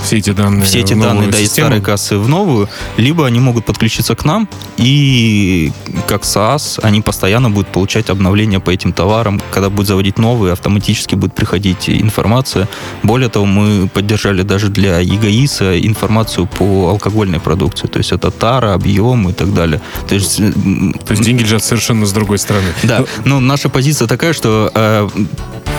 все 0.08 0.16
эти 0.16 0.30
данные, 0.30 0.64
все 0.64 0.80
эти 0.80 0.94
данные 0.94 1.28
да, 1.28 1.38
из 1.38 1.50
старой 1.50 1.82
кассы 1.82 2.16
в 2.16 2.28
новую, 2.30 2.68
либо 2.96 3.26
они 3.26 3.40
могут 3.40 3.66
подключиться 3.66 4.14
к 4.14 4.24
нам, 4.24 4.48
и 4.78 5.70
как 6.06 6.22
SaaS 6.22 6.80
они 6.82 7.02
постоянно 7.02 7.50
будут 7.50 7.68
получать 7.68 8.08
обновления 8.08 8.58
по 8.58 8.70
этим 8.70 8.94
товарам. 8.94 9.38
Когда 9.50 9.68
будет 9.68 9.86
заводить 9.86 10.18
новые, 10.18 10.54
автоматически 10.54 11.14
будет 11.14 11.34
приходить 11.34 11.90
информация. 11.90 12.68
Более 13.02 13.28
того, 13.28 13.44
мы 13.44 13.88
поддержали 13.88 14.40
даже 14.40 14.68
для 14.68 14.98
ЕГАИСа 15.00 15.78
информацию 15.78 16.46
по 16.46 16.88
алкогольной 16.88 17.40
продукции. 17.40 17.86
То 17.86 17.98
есть 17.98 18.12
это 18.12 18.30
тара, 18.30 18.72
объем 18.72 19.28
и 19.28 19.34
так 19.34 19.52
далее. 19.52 19.82
То 20.08 20.14
есть, 20.14 20.38
То 20.38 21.10
есть 21.10 21.22
деньги 21.22 21.42
лежат 21.42 21.62
совершенно 21.62 22.06
с 22.06 22.12
другой 22.12 22.38
стороны. 22.38 22.68
Да, 22.82 23.04
но 23.26 23.40
наша 23.40 23.68
позиция 23.68 24.08
такая, 24.08 24.32
что 24.32 24.70
э, 24.74 25.08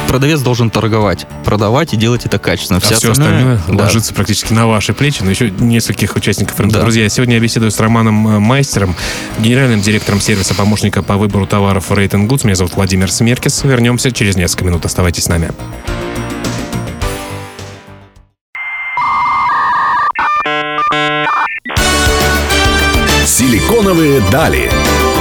продавец 0.09 0.41
должен 0.41 0.71
торговать, 0.71 1.27
продавать 1.45 1.93
и 1.93 1.97
делать 1.97 2.25
это 2.25 2.39
качественно. 2.39 2.79
Вся 2.79 2.95
а 2.95 2.97
все 2.97 3.11
остальное 3.11 3.61
да. 3.67 3.83
ложится 3.83 4.11
практически 4.13 4.53
на 4.53 4.65
ваши 4.65 4.93
плечи, 4.93 5.21
но 5.21 5.29
еще 5.29 5.51
нескольких 5.51 6.15
участников 6.15 6.59
рынка. 6.59 6.77
Да. 6.77 6.81
Друзья, 6.81 7.07
сегодня 7.09 7.35
я 7.35 7.39
беседую 7.39 7.69
с 7.69 7.79
Романом 7.79 8.27
э, 8.27 8.39
Майстером, 8.39 8.95
генеральным 9.37 9.81
директором 9.81 10.19
сервиса 10.19 10.55
помощника 10.55 11.03
по 11.03 11.15
выбору 11.15 11.45
товаров 11.45 11.91
Rate 11.91 12.27
Goods. 12.27 12.41
Меня 12.43 12.55
зовут 12.55 12.73
Владимир 12.75 13.11
Смеркис. 13.11 13.63
Вернемся 13.63 14.11
через 14.11 14.35
несколько 14.35 14.65
минут. 14.65 14.83
Оставайтесь 14.83 15.25
с 15.25 15.27
нами. 15.27 15.51
Силиконовые 23.25 24.21
дали. 24.31 24.71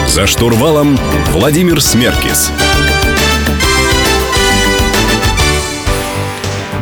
За 0.09 0.27
штурвалом 0.27 0.99
Владимир 1.33 1.83
Смеркис. 1.83 2.51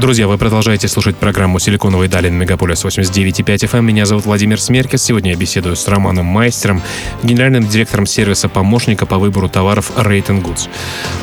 Друзья, 0.00 0.28
вы 0.28 0.36
продолжаете 0.36 0.88
слушать 0.88 1.16
программу 1.16 1.58
«Силиконовые 1.58 2.10
дали» 2.10 2.28
на 2.28 2.42
Мегаполис 2.42 2.84
89.5 2.84 3.44
FM. 3.44 3.80
Меня 3.80 4.04
зовут 4.04 4.26
Владимир 4.26 4.60
Смеркис. 4.60 5.02
Сегодня 5.02 5.30
я 5.30 5.38
беседую 5.38 5.74
с 5.74 5.88
Романом 5.88 6.26
Майстером, 6.26 6.82
генеральным 7.22 7.66
директором 7.66 8.04
сервиса 8.04 8.50
помощника 8.50 9.06
по 9.06 9.16
выбору 9.16 9.48
товаров 9.48 9.90
Rate 9.96 10.42
Goods. 10.42 10.68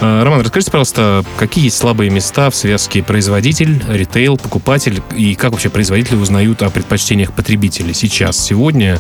Э, 0.02 0.24
Роман, 0.24 0.42
расскажите, 0.42 0.72
пожалуйста, 0.72 1.24
какие 1.38 1.66
есть 1.66 1.78
слабые 1.78 2.10
места 2.10 2.50
в 2.50 2.56
связке 2.56 3.04
производитель, 3.04 3.80
ритейл, 3.88 4.38
покупатель 4.38 5.04
и 5.16 5.36
как 5.36 5.52
вообще 5.52 5.70
производители 5.70 6.16
узнают 6.16 6.64
о 6.64 6.72
предпочтениях 6.72 7.32
потребителей 7.32 7.94
сейчас, 7.94 8.40
сегодня 8.40 9.00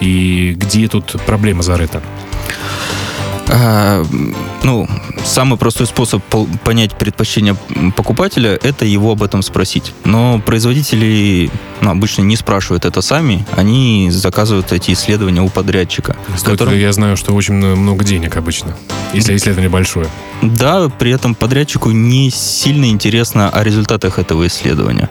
и 0.00 0.52
где 0.54 0.86
тут 0.86 1.16
проблема 1.24 1.62
зарыта? 1.62 2.02
А, 3.48 4.04
ну, 4.62 4.88
самый 5.24 5.58
простой 5.58 5.86
способ 5.86 6.22
понять 6.64 6.94
предпочтение 6.96 7.56
покупателя– 7.96 8.58
это 8.62 8.84
его 8.84 9.12
об 9.12 9.22
этом 9.22 9.42
спросить. 9.42 9.92
Но 10.04 10.40
производители 10.40 11.50
ну, 11.80 11.90
обычно 11.90 12.22
не 12.22 12.36
спрашивают 12.36 12.84
это 12.84 13.02
сами, 13.02 13.46
они 13.56 14.08
заказывают 14.10 14.72
эти 14.72 14.92
исследования 14.92 15.42
у 15.42 15.48
подрядчика. 15.48 16.16
Стоит, 16.36 16.58
которым... 16.58 16.78
Я 16.78 16.92
знаю, 16.92 17.16
что 17.16 17.34
очень 17.34 17.54
много 17.54 18.04
денег 18.04 18.36
обычно, 18.36 18.76
если 19.12 19.36
исследование 19.36 19.70
большое. 19.70 20.08
Да, 20.42 20.88
при 20.88 21.10
этом 21.12 21.34
подрядчику 21.34 21.90
не 21.90 22.30
сильно 22.30 22.86
интересно 22.86 23.50
о 23.50 23.62
результатах 23.62 24.18
этого 24.18 24.46
исследования. 24.46 25.08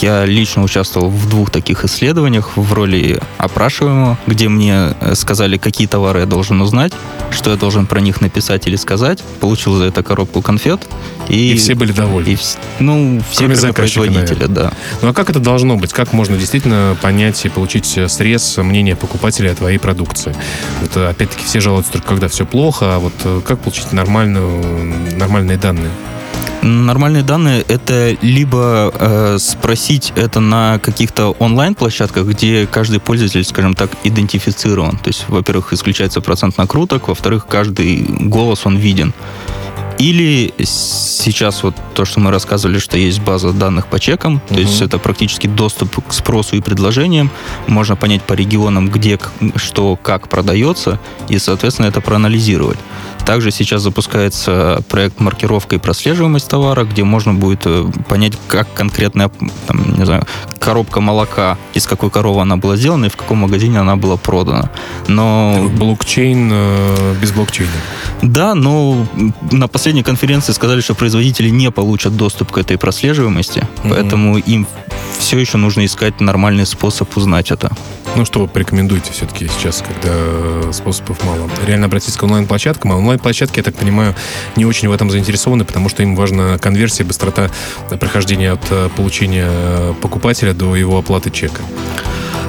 Я 0.00 0.24
лично 0.24 0.62
участвовал 0.62 1.08
в 1.08 1.28
двух 1.28 1.50
таких 1.50 1.84
исследованиях 1.84 2.56
в 2.56 2.72
роли 2.72 3.20
опрашиваемого, 3.38 4.18
где 4.26 4.48
мне 4.48 4.94
э, 5.00 5.14
сказали, 5.14 5.56
какие 5.56 5.86
товары 5.86 6.20
я 6.20 6.26
должен 6.26 6.60
узнать, 6.60 6.92
что 7.30 7.50
я 7.50 7.56
должен 7.56 7.86
про 7.86 8.00
них 8.00 8.20
написать 8.20 8.66
или 8.66 8.76
сказать. 8.76 9.22
Получил 9.40 9.76
за 9.76 9.84
это 9.84 10.02
коробку 10.02 10.42
конфет. 10.42 10.80
И, 11.28 11.52
и 11.52 11.56
все 11.56 11.74
были 11.74 11.92
довольны. 11.92 12.30
И, 12.30 12.38
ну, 12.80 13.20
все 13.30 13.46
Кроме 13.46 13.72
производители, 13.72 14.46
да. 14.46 14.72
Ну 15.00 15.08
а 15.08 15.14
как 15.14 15.30
это 15.30 15.38
должно 15.38 15.76
быть? 15.76 15.92
Как 15.92 16.12
можно 16.12 16.36
действительно 16.36 16.96
понять 17.00 17.44
и 17.44 17.48
получить 17.48 17.96
э, 17.96 18.08
срез 18.08 18.56
мнения 18.58 18.96
покупателя 18.96 19.52
о 19.52 19.54
твоей 19.54 19.78
продукции? 19.78 20.34
Вот 20.80 20.96
э, 20.96 21.08
опять-таки 21.08 21.44
все 21.44 21.60
жалуются 21.60 21.92
только 21.92 22.08
когда 22.08 22.28
все 22.28 22.44
плохо, 22.44 22.96
а 22.96 22.98
вот 22.98 23.44
как 23.44 23.60
получить 23.60 23.92
нормальную, 23.92 25.16
нормальные 25.16 25.56
данные? 25.56 25.90
Нормальные 26.64 27.22
данные 27.22 27.62
это 27.68 28.16
либо 28.22 28.90
э, 28.98 29.36
спросить 29.38 30.14
это 30.16 30.40
на 30.40 30.78
каких-то 30.78 31.32
онлайн-площадках, 31.32 32.26
где 32.26 32.66
каждый 32.66 33.00
пользователь, 33.00 33.44
скажем 33.44 33.74
так, 33.74 33.90
идентифицирован. 34.02 34.96
То 34.96 35.08
есть, 35.08 35.26
во-первых, 35.28 35.74
исключается 35.74 36.22
процент 36.22 36.56
накруток, 36.56 37.08
во-вторых, 37.08 37.46
каждый 37.46 38.06
голос 38.08 38.64
он 38.64 38.78
виден. 38.78 39.12
Или 39.98 40.54
сейчас 40.64 41.62
вот 41.62 41.76
то, 41.94 42.06
что 42.06 42.20
мы 42.20 42.30
рассказывали, 42.30 42.78
что 42.78 42.96
есть 42.96 43.20
база 43.20 43.52
данных 43.52 43.86
по 43.86 44.00
чекам, 44.00 44.36
угу. 44.36 44.54
то 44.54 44.60
есть 44.60 44.80
это 44.80 44.98
практически 44.98 45.46
доступ 45.46 46.04
к 46.06 46.14
спросу 46.14 46.56
и 46.56 46.62
предложениям. 46.62 47.30
Можно 47.66 47.94
понять 47.94 48.22
по 48.22 48.32
регионам, 48.32 48.88
где 48.88 49.18
что 49.56 49.96
как 49.96 50.28
продается, 50.28 50.98
и, 51.28 51.38
соответственно, 51.38 51.86
это 51.86 52.00
проанализировать. 52.00 52.78
Также 53.24 53.50
сейчас 53.50 53.82
запускается 53.82 54.82
проект 54.88 55.20
маркировка 55.20 55.76
и 55.76 55.78
прослеживаемость 55.78 56.48
товара, 56.48 56.84
где 56.84 57.04
можно 57.04 57.32
будет 57.32 57.62
э, 57.64 57.86
понять, 58.08 58.34
как 58.48 58.72
конкретная 58.74 59.30
там, 59.66 59.94
не 59.96 60.04
знаю, 60.04 60.26
коробка 60.58 61.00
молока, 61.00 61.58
из 61.72 61.86
какой 61.86 62.10
коровы 62.10 62.42
она 62.42 62.56
была 62.56 62.76
сделана 62.76 63.06
и 63.06 63.08
в 63.08 63.16
каком 63.16 63.38
магазине 63.38 63.78
она 63.78 63.96
была 63.96 64.16
продана. 64.16 64.70
Но... 65.08 65.68
Блокчейн 65.76 66.50
э, 66.52 67.14
без 67.20 67.32
блокчейна. 67.32 67.70
Да, 68.22 68.54
но 68.54 69.06
на 69.50 69.68
последней 69.68 70.02
конференции 70.02 70.52
сказали, 70.52 70.80
что 70.80 70.94
производители 70.94 71.48
не 71.48 71.70
получат 71.70 72.16
доступ 72.16 72.52
к 72.52 72.58
этой 72.58 72.78
прослеживаемости, 72.78 73.60
mm-hmm. 73.60 73.88
поэтому 73.88 74.38
им 74.38 74.66
все 75.24 75.38
еще 75.38 75.56
нужно 75.56 75.86
искать 75.86 76.20
нормальный 76.20 76.66
способ 76.66 77.16
узнать 77.16 77.50
это. 77.50 77.72
Ну, 78.14 78.26
что 78.26 78.40
вы 78.40 78.46
порекомендуете 78.46 79.10
все-таки 79.10 79.48
сейчас, 79.48 79.82
когда 79.82 80.70
способов 80.70 81.24
мало? 81.24 81.48
Реально 81.66 81.86
обратиться 81.86 82.18
к 82.18 82.22
онлайн-площадкам, 82.22 82.92
а 82.92 82.96
онлайн-площадки, 82.96 83.58
я 83.58 83.62
так 83.62 83.74
понимаю, 83.74 84.14
не 84.54 84.66
очень 84.66 84.86
в 84.86 84.92
этом 84.92 85.10
заинтересованы, 85.10 85.64
потому 85.64 85.88
что 85.88 86.02
им 86.02 86.14
важна 86.14 86.58
конверсия, 86.58 87.04
быстрота 87.04 87.48
прохождения 87.98 88.52
от 88.52 88.60
э, 88.70 88.90
получения 88.94 89.46
э, 89.48 89.94
покупателя 90.02 90.52
до 90.52 90.76
его 90.76 90.98
оплаты 90.98 91.30
чека. 91.30 91.62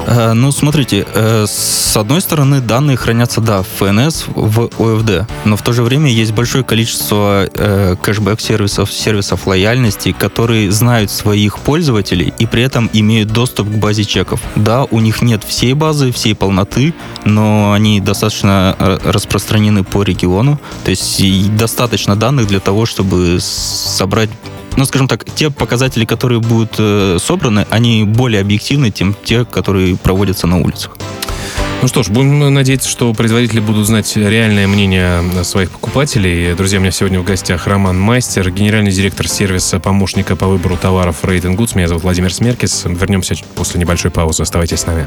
Э, 0.06 0.32
ну, 0.32 0.52
смотрите, 0.52 1.06
э, 1.12 1.46
с 1.48 1.96
одной 1.96 2.20
стороны, 2.20 2.60
данные 2.60 2.96
хранятся, 2.96 3.40
да, 3.40 3.62
в 3.62 3.66
ФНС, 3.78 4.24
в 4.28 4.70
ОФД, 4.78 5.28
но 5.44 5.56
в 5.56 5.62
то 5.62 5.72
же 5.72 5.82
время 5.82 6.10
есть 6.10 6.32
большое 6.32 6.64
количество 6.64 7.48
э, 7.52 7.96
кэшбэк-сервисов, 8.02 8.92
сервисов 8.92 9.46
лояльности, 9.46 10.12
которые 10.12 10.70
знают 10.70 11.10
своих 11.10 11.58
пользователей 11.58 12.32
и 12.38 12.46
при 12.46 12.62
этом 12.62 12.88
имеют 12.92 13.32
доступ 13.32 13.68
к 13.68 13.72
базе 13.72 14.04
чеков. 14.04 14.40
Да, 14.54 14.84
у 14.84 15.00
них 15.00 15.22
нет 15.22 15.42
всей 15.44 15.72
базы, 15.72 16.12
всей 16.12 16.34
полноты, 16.34 16.94
но 17.24 17.72
они 17.72 18.00
достаточно 18.00 18.76
распространены 19.04 19.84
по 19.84 20.02
региону, 20.02 20.60
то 20.84 20.90
есть 20.90 21.56
достаточно 21.56 22.16
данных 22.16 22.46
для 22.46 22.60
того, 22.60 22.86
чтобы 22.86 23.38
собрать 23.40 24.30
ну, 24.76 24.84
скажем 24.84 25.08
так, 25.08 25.24
те 25.24 25.50
показатели, 25.50 26.04
которые 26.04 26.40
будут 26.40 26.74
э, 26.78 27.18
собраны, 27.20 27.66
они 27.70 28.04
более 28.04 28.40
объективны, 28.40 28.90
чем 28.90 29.16
те, 29.24 29.44
которые 29.44 29.96
проводятся 29.96 30.46
на 30.46 30.60
улицах. 30.60 30.96
Ну 31.82 31.88
что 31.88 32.02
ж, 32.02 32.08
будем 32.08 32.52
надеяться, 32.52 32.88
что 32.88 33.12
производители 33.12 33.60
будут 33.60 33.86
знать 33.86 34.16
реальное 34.16 34.66
мнение 34.66 35.22
своих 35.44 35.70
покупателей. 35.70 36.54
Друзья, 36.54 36.78
у 36.78 36.82
меня 36.82 36.90
сегодня 36.90 37.20
в 37.20 37.24
гостях 37.24 37.66
Роман 37.66 38.00
Мастер, 38.00 38.50
генеральный 38.50 38.90
директор 38.90 39.28
сервиса 39.28 39.78
помощника 39.78 40.36
по 40.36 40.46
выбору 40.46 40.76
товаров 40.76 41.18
Rating 41.22 41.56
Goods. 41.56 41.76
Меня 41.76 41.88
зовут 41.88 42.02
Владимир 42.02 42.32
Смеркис. 42.32 42.84
Вернемся 42.86 43.34
после 43.54 43.78
небольшой 43.78 44.10
паузы. 44.10 44.42
Оставайтесь 44.42 44.80
с 44.80 44.86
нами. 44.86 45.06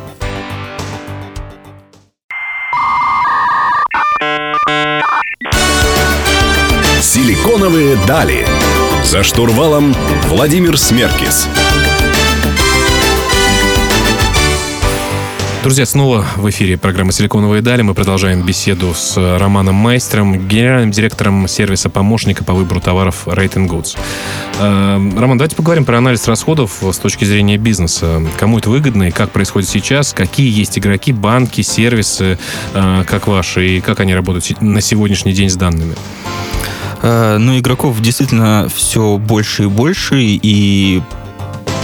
Силиконовые 7.02 7.98
дали. 8.08 8.46
За 9.04 9.24
штурвалом 9.24 9.96
Владимир 10.28 10.78
Смеркис. 10.78 11.48
Друзья, 15.64 15.86
снова 15.86 16.26
в 16.38 16.50
эфире 16.50 16.78
программы 16.78 17.12
«Силиконовые 17.12 17.62
дали». 17.62 17.82
Мы 17.82 17.94
продолжаем 17.94 18.44
беседу 18.44 18.94
с 18.94 19.18
Романом 19.38 19.76
Майстером, 19.76 20.48
генеральным 20.48 20.92
директором 20.92 21.48
сервиса 21.48 21.90
помощника 21.90 22.46
по 22.46 22.54
выбору 22.54 22.80
товаров 22.80 23.28
Rating 23.28 23.68
Goods. 23.68 23.98
Э, 24.60 24.96
Роман, 25.18 25.38
давайте 25.38 25.58
поговорим 25.58 25.84
про 25.84 25.98
анализ 25.98 26.28
расходов 26.28 26.82
с 26.82 26.98
точки 26.98 27.26
зрения 27.26 27.58
бизнеса. 27.58 28.22
Кому 28.40 28.60
это 28.60 28.70
выгодно 28.70 29.10
и 29.10 29.12
как 29.12 29.32
происходит 29.32 29.68
сейчас? 29.68 30.14
Какие 30.14 30.50
есть 30.50 30.80
игроки, 30.80 31.12
банки, 31.12 31.62
сервисы, 31.62 32.40
э, 32.74 33.04
как 33.06 33.28
ваши, 33.28 33.78
и 33.78 33.82
как 33.82 34.00
они 34.00 34.16
работают 34.16 34.62
на 34.62 34.80
сегодняшний 34.80 35.34
день 35.34 35.50
с 35.50 35.56
данными? 35.56 35.96
Ну, 37.02 37.58
игроков 37.58 38.02
действительно 38.02 38.68
все 38.74 39.18
больше 39.18 39.64
и 39.64 39.68
больше, 39.68 40.18
и 40.22 41.02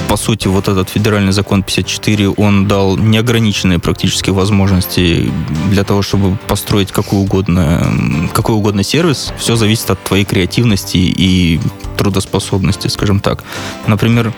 по 0.08 0.18
сути, 0.18 0.48
вот 0.48 0.68
этот 0.68 0.90
федеральный 0.90 1.32
закон 1.32 1.64
54, 1.64 2.30
он 2.30 2.68
дал 2.68 2.96
неограниченные 2.96 3.80
практически 3.80 4.30
возможности 4.30 5.30
для 5.70 5.84
того, 5.84 6.02
чтобы 6.04 6.38
построить 6.48 6.92
какой 6.92 7.20
угодно, 7.20 7.86
какой 8.34 8.56
угодно 8.56 8.84
сервис. 8.84 9.34
Все 9.38 9.56
зависит 9.56 9.90
от 9.90 10.02
твоей 10.04 10.24
креативности 10.24 10.98
и 10.98 11.60
трудоспособности, 11.98 12.88
скажем 12.88 13.20
так. 13.20 13.44
Например, 13.88 14.34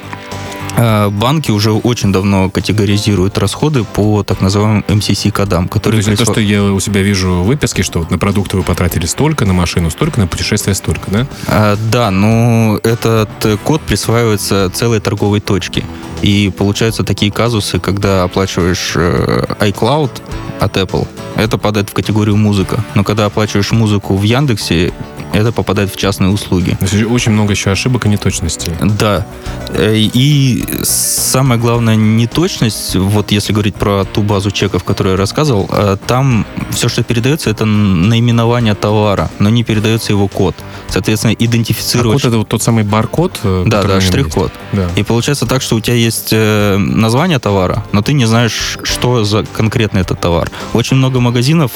банки 0.77 1.51
уже 1.51 1.71
очень 1.71 2.11
давно 2.11 2.49
категоризируют 2.49 3.37
расходы 3.37 3.83
по 3.83 4.23
так 4.23 4.41
называемым 4.41 4.85
MCC-кодам, 4.87 5.67
которые... 5.67 6.03
То 6.03 6.11
есть 6.11 6.23
то, 6.23 6.31
что 6.31 6.41
я 6.41 6.63
у 6.63 6.79
себя 6.79 7.01
вижу 7.01 7.41
в 7.41 7.47
выписке, 7.47 7.83
что 7.83 7.99
вот 7.99 8.11
на 8.11 8.17
продукты 8.17 8.57
вы 8.57 8.63
потратили 8.63 9.05
столько, 9.05 9.45
на 9.45 9.53
машину 9.53 9.89
столько, 9.89 10.19
на 10.19 10.27
путешествие 10.27 10.75
столько, 10.75 11.09
да? 11.11 11.27
А, 11.47 11.77
да, 11.91 12.11
но 12.11 12.79
этот 12.83 13.29
код 13.63 13.81
присваивается 13.81 14.69
целой 14.73 14.99
торговой 14.99 15.39
точке. 15.39 15.83
И 16.21 16.51
получаются 16.55 17.03
такие 17.03 17.31
казусы, 17.31 17.79
когда 17.79 18.23
оплачиваешь 18.23 18.93
э, 18.95 19.45
iCloud 19.59 20.11
от 20.59 20.77
Apple, 20.77 21.07
это 21.35 21.57
падает 21.57 21.89
в 21.89 21.93
категорию 21.93 22.35
музыка. 22.35 22.83
Но 22.95 23.03
когда 23.03 23.25
оплачиваешь 23.25 23.71
музыку 23.71 24.15
в 24.15 24.23
Яндексе, 24.23 24.93
это 25.33 25.51
попадает 25.51 25.91
в 25.93 25.97
частные 25.97 26.29
услуги. 26.29 26.77
То 26.79 26.85
есть 26.85 27.11
очень 27.11 27.31
много 27.31 27.51
еще 27.51 27.71
ошибок 27.71 28.05
и 28.05 28.09
неточностей. 28.09 28.71
Да. 28.81 29.25
Э, 29.69 29.93
и 29.95 30.65
самое 30.83 31.59
главное 31.59 31.95
неточность, 31.95 32.95
вот 32.95 33.31
если 33.31 33.53
говорить 33.53 33.75
про 33.75 34.05
ту 34.05 34.21
базу 34.23 34.51
чеков, 34.51 34.83
которую 34.83 35.13
я 35.13 35.17
рассказывал, 35.17 35.69
э, 35.71 35.97
там 36.07 36.45
все, 36.71 36.89
что 36.89 37.03
передается, 37.03 37.49
это 37.49 37.65
наименование 37.65 38.75
товара, 38.75 39.29
но 39.39 39.49
не 39.49 39.63
передается 39.63 40.13
его 40.13 40.27
код. 40.27 40.55
Соответственно, 40.89 41.33
идентифицировать... 41.33 42.19
А 42.19 42.23
код 42.23 42.25
это 42.25 42.37
вот 42.37 42.47
тот 42.47 42.63
самый 42.63 42.83
баркод? 42.83 43.39
Э, 43.43 43.63
да, 43.67 43.83
да, 43.83 44.01
штрих-код. 44.01 44.51
Да. 44.71 44.87
И 44.95 45.03
получается 45.03 45.45
так, 45.45 45.61
что 45.61 45.75
у 45.75 45.79
тебя 45.81 45.95
есть 45.95 46.31
название 46.31 47.39
товара, 47.39 47.83
но 47.91 48.01
ты 48.01 48.13
не 48.13 48.25
знаешь, 48.25 48.77
что 48.83 49.23
за 49.23 49.45
конкретно 49.45 49.99
этот 49.99 50.19
товар. 50.19 50.49
Очень 50.73 50.97
много 50.97 51.19
магазинов 51.19 51.71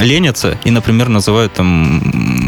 ленятся 0.00 0.58
и, 0.64 0.70
например, 0.70 1.08
называют 1.08 1.52
там... 1.54 1.83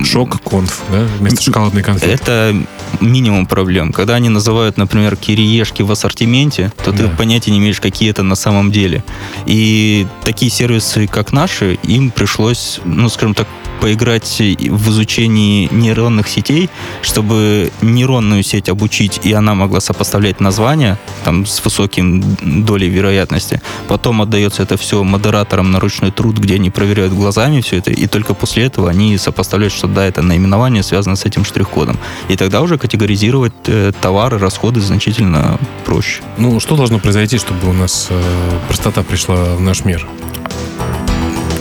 Шок-конф, 0.04 0.82
да? 0.90 1.06
Вместо 1.18 1.42
шоколадной 1.42 1.82
конфеты. 1.82 2.12
Это 2.12 2.56
минимум 3.00 3.46
проблем. 3.46 3.92
Когда 3.92 4.14
они 4.14 4.28
называют, 4.28 4.76
например, 4.76 5.16
кириешки 5.16 5.82
в 5.82 5.90
ассортименте, 5.90 6.72
то 6.84 6.92
да. 6.92 6.98
ты 6.98 7.08
понятия 7.08 7.50
не 7.50 7.58
имеешь, 7.58 7.80
какие 7.80 8.10
это 8.10 8.22
на 8.22 8.36
самом 8.36 8.70
деле. 8.70 9.02
И 9.46 10.06
такие 10.24 10.50
сервисы, 10.50 11.06
как 11.06 11.32
наши, 11.32 11.78
им 11.82 12.10
пришлось, 12.10 12.80
ну, 12.84 13.08
скажем 13.08 13.34
так, 13.34 13.48
поиграть 13.80 14.38
в 14.38 14.90
изучении 14.90 15.68
нейронных 15.72 16.28
сетей, 16.28 16.70
чтобы 17.02 17.70
нейронную 17.82 18.42
сеть 18.42 18.68
обучить, 18.68 19.20
и 19.24 19.32
она 19.32 19.54
могла 19.54 19.80
сопоставлять 19.80 20.40
названия 20.40 20.98
там, 21.24 21.46
с 21.46 21.64
высоким 21.64 22.22
долей 22.42 22.88
вероятности. 22.88 23.60
Потом 23.88 24.22
отдается 24.22 24.62
это 24.62 24.76
все 24.76 25.02
модераторам 25.02 25.70
на 25.70 25.80
ручной 25.80 26.10
труд, 26.10 26.38
где 26.38 26.56
они 26.56 26.70
проверяют 26.70 27.12
глазами 27.12 27.60
все 27.60 27.78
это, 27.78 27.90
и 27.90 28.06
только 28.06 28.34
после 28.34 28.64
этого 28.64 28.90
они 28.90 29.16
сопоставляют, 29.18 29.72
что 29.72 29.88
да, 29.88 30.04
это 30.04 30.22
наименование 30.22 30.82
связано 30.82 31.16
с 31.16 31.24
этим 31.24 31.44
штрих-кодом. 31.44 31.98
И 32.28 32.36
тогда 32.36 32.62
уже 32.62 32.78
категоризировать 32.78 33.52
э, 33.66 33.92
товары, 34.00 34.38
расходы 34.38 34.80
значительно 34.80 35.58
проще. 35.84 36.22
Ну, 36.38 36.60
что 36.60 36.76
должно 36.76 36.98
произойти, 36.98 37.38
чтобы 37.38 37.68
у 37.68 37.72
нас 37.72 38.08
э, 38.10 38.22
простота 38.68 39.02
пришла 39.02 39.56
в 39.56 39.60
наш 39.60 39.84
мир? 39.84 40.06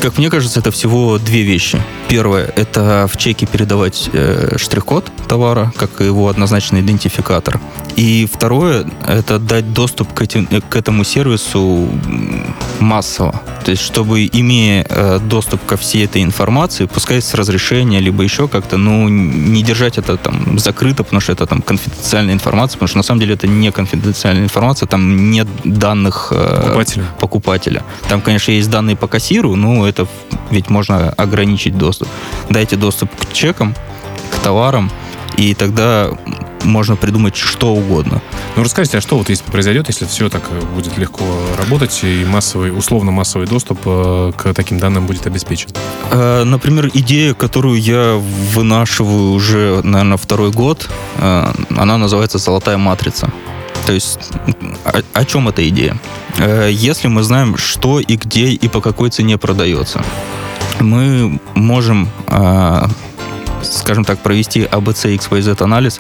Как 0.06 0.20
мне 0.20 0.30
кажется, 0.30 0.60
это 0.60 0.70
всего 0.70 1.18
две 1.18 1.42
вещи. 1.42 1.82
Первое– 2.08 2.54
это 2.56 3.10
в 3.12 3.18
чеке 3.18 3.48
передавать 3.48 4.08
э, 4.14 4.56
штрих-код 4.56 5.12
товара, 5.28 5.74
как 5.76 6.00
его 6.00 6.30
однозначный 6.30 6.82
идентификатор. 6.82 7.60
И 7.96 8.30
второе– 8.32 8.86
это 9.08 9.40
дать 9.40 9.74
доступ 9.74 10.14
к, 10.14 10.22
этим, 10.22 10.46
к 10.46 10.76
этому 10.76 11.04
сервису 11.04 11.90
массово. 12.80 13.42
То 13.64 13.72
есть, 13.72 13.82
чтобы, 13.82 14.30
имея 14.32 14.86
э, 14.88 15.20
доступ 15.20 15.66
ко 15.66 15.76
всей 15.76 16.06
этой 16.06 16.22
информации, 16.22 16.86
пускай 16.86 17.20
с 17.20 17.34
разрешения, 17.34 18.00
либо 18.00 18.22
еще 18.22 18.48
как-то, 18.48 18.78
ну, 18.78 19.10
не 19.10 19.64
держать 19.64 19.98
это 19.98 20.18
там 20.18 20.60
закрыто, 20.60 21.04
потому 21.04 21.20
что 21.20 21.32
это 21.32 21.48
там 21.48 21.64
конфиденциальная 21.64 22.36
информация, 22.36 22.76
потому 22.76 22.90
что 22.90 22.98
на 22.98 23.04
самом 23.04 23.22
деле 23.22 23.34
это 23.34 23.48
не 23.48 23.72
конфиденциальная 23.72 24.44
информация, 24.44 24.86
там 24.86 25.32
нет 25.32 25.48
данных 25.64 26.28
э, 26.30 26.62
покупателя. 26.62 27.06
покупателя. 27.20 27.84
Там, 28.08 28.22
конечно, 28.22 28.52
есть 28.52 28.70
данные 28.70 28.96
по 28.96 29.08
кассиру, 29.08 29.56
но 29.56 29.88
это 29.88 29.95
ведь 30.50 30.70
можно 30.70 31.10
ограничить 31.10 31.78
доступ. 31.78 32.08
Дайте 32.50 32.76
доступ 32.76 33.10
к 33.16 33.34
чекам, 33.34 33.76
к 34.32 34.40
товарам, 34.40 34.92
и 35.38 35.54
тогда 35.54 36.12
можно 36.64 36.96
придумать 36.96 37.36
что 37.36 37.74
угодно. 37.74 38.22
Ну, 38.56 38.64
расскажите, 38.64 38.98
а 38.98 39.02
что 39.02 39.18
вот 39.18 39.30
если 39.30 39.44
произойдет, 39.44 39.88
если 39.88 40.06
все 40.06 40.30
так 40.30 40.44
будет 40.74 40.98
легко 40.98 41.24
работать 41.58 42.04
и 42.04 42.26
массовый, 42.26 42.76
условно 42.76 43.12
массовый 43.12 43.48
доступ 43.48 43.80
э, 43.86 44.32
к 44.36 44.54
таким 44.54 44.80
данным 44.80 45.06
будет 45.06 45.28
обеспечен? 45.28 45.70
Э, 46.12 46.44
например, 46.44 46.90
идея, 46.94 47.34
которую 47.34 47.80
я 47.80 48.16
вынашиваю 48.54 49.32
уже, 49.32 49.82
наверное, 49.84 50.18
второй 50.18 50.52
год, 50.52 50.90
э, 51.18 51.54
она 51.78 51.98
называется 51.98 52.38
«Золотая 52.38 52.78
матрица». 52.78 53.32
То 53.86 53.94
есть 53.94 54.20
о, 54.84 55.02
о 55.14 55.26
чем 55.26 55.48
эта 55.48 55.68
идея? 55.70 55.98
Если 56.70 57.08
мы 57.08 57.24
знаем, 57.24 57.58
что 57.58 58.00
и 58.00 58.16
где 58.16 58.48
и 58.48 58.68
по 58.68 58.82
какой 58.82 59.10
цене 59.10 59.38
продается, 59.38 60.04
мы 60.80 61.40
можем 61.54 62.10
скажем 63.66 64.04
так, 64.04 64.20
провести 64.20 64.62
ABC 64.62 65.06
а 65.06 65.16
XYZ 65.16 65.64
анализ, 65.64 66.00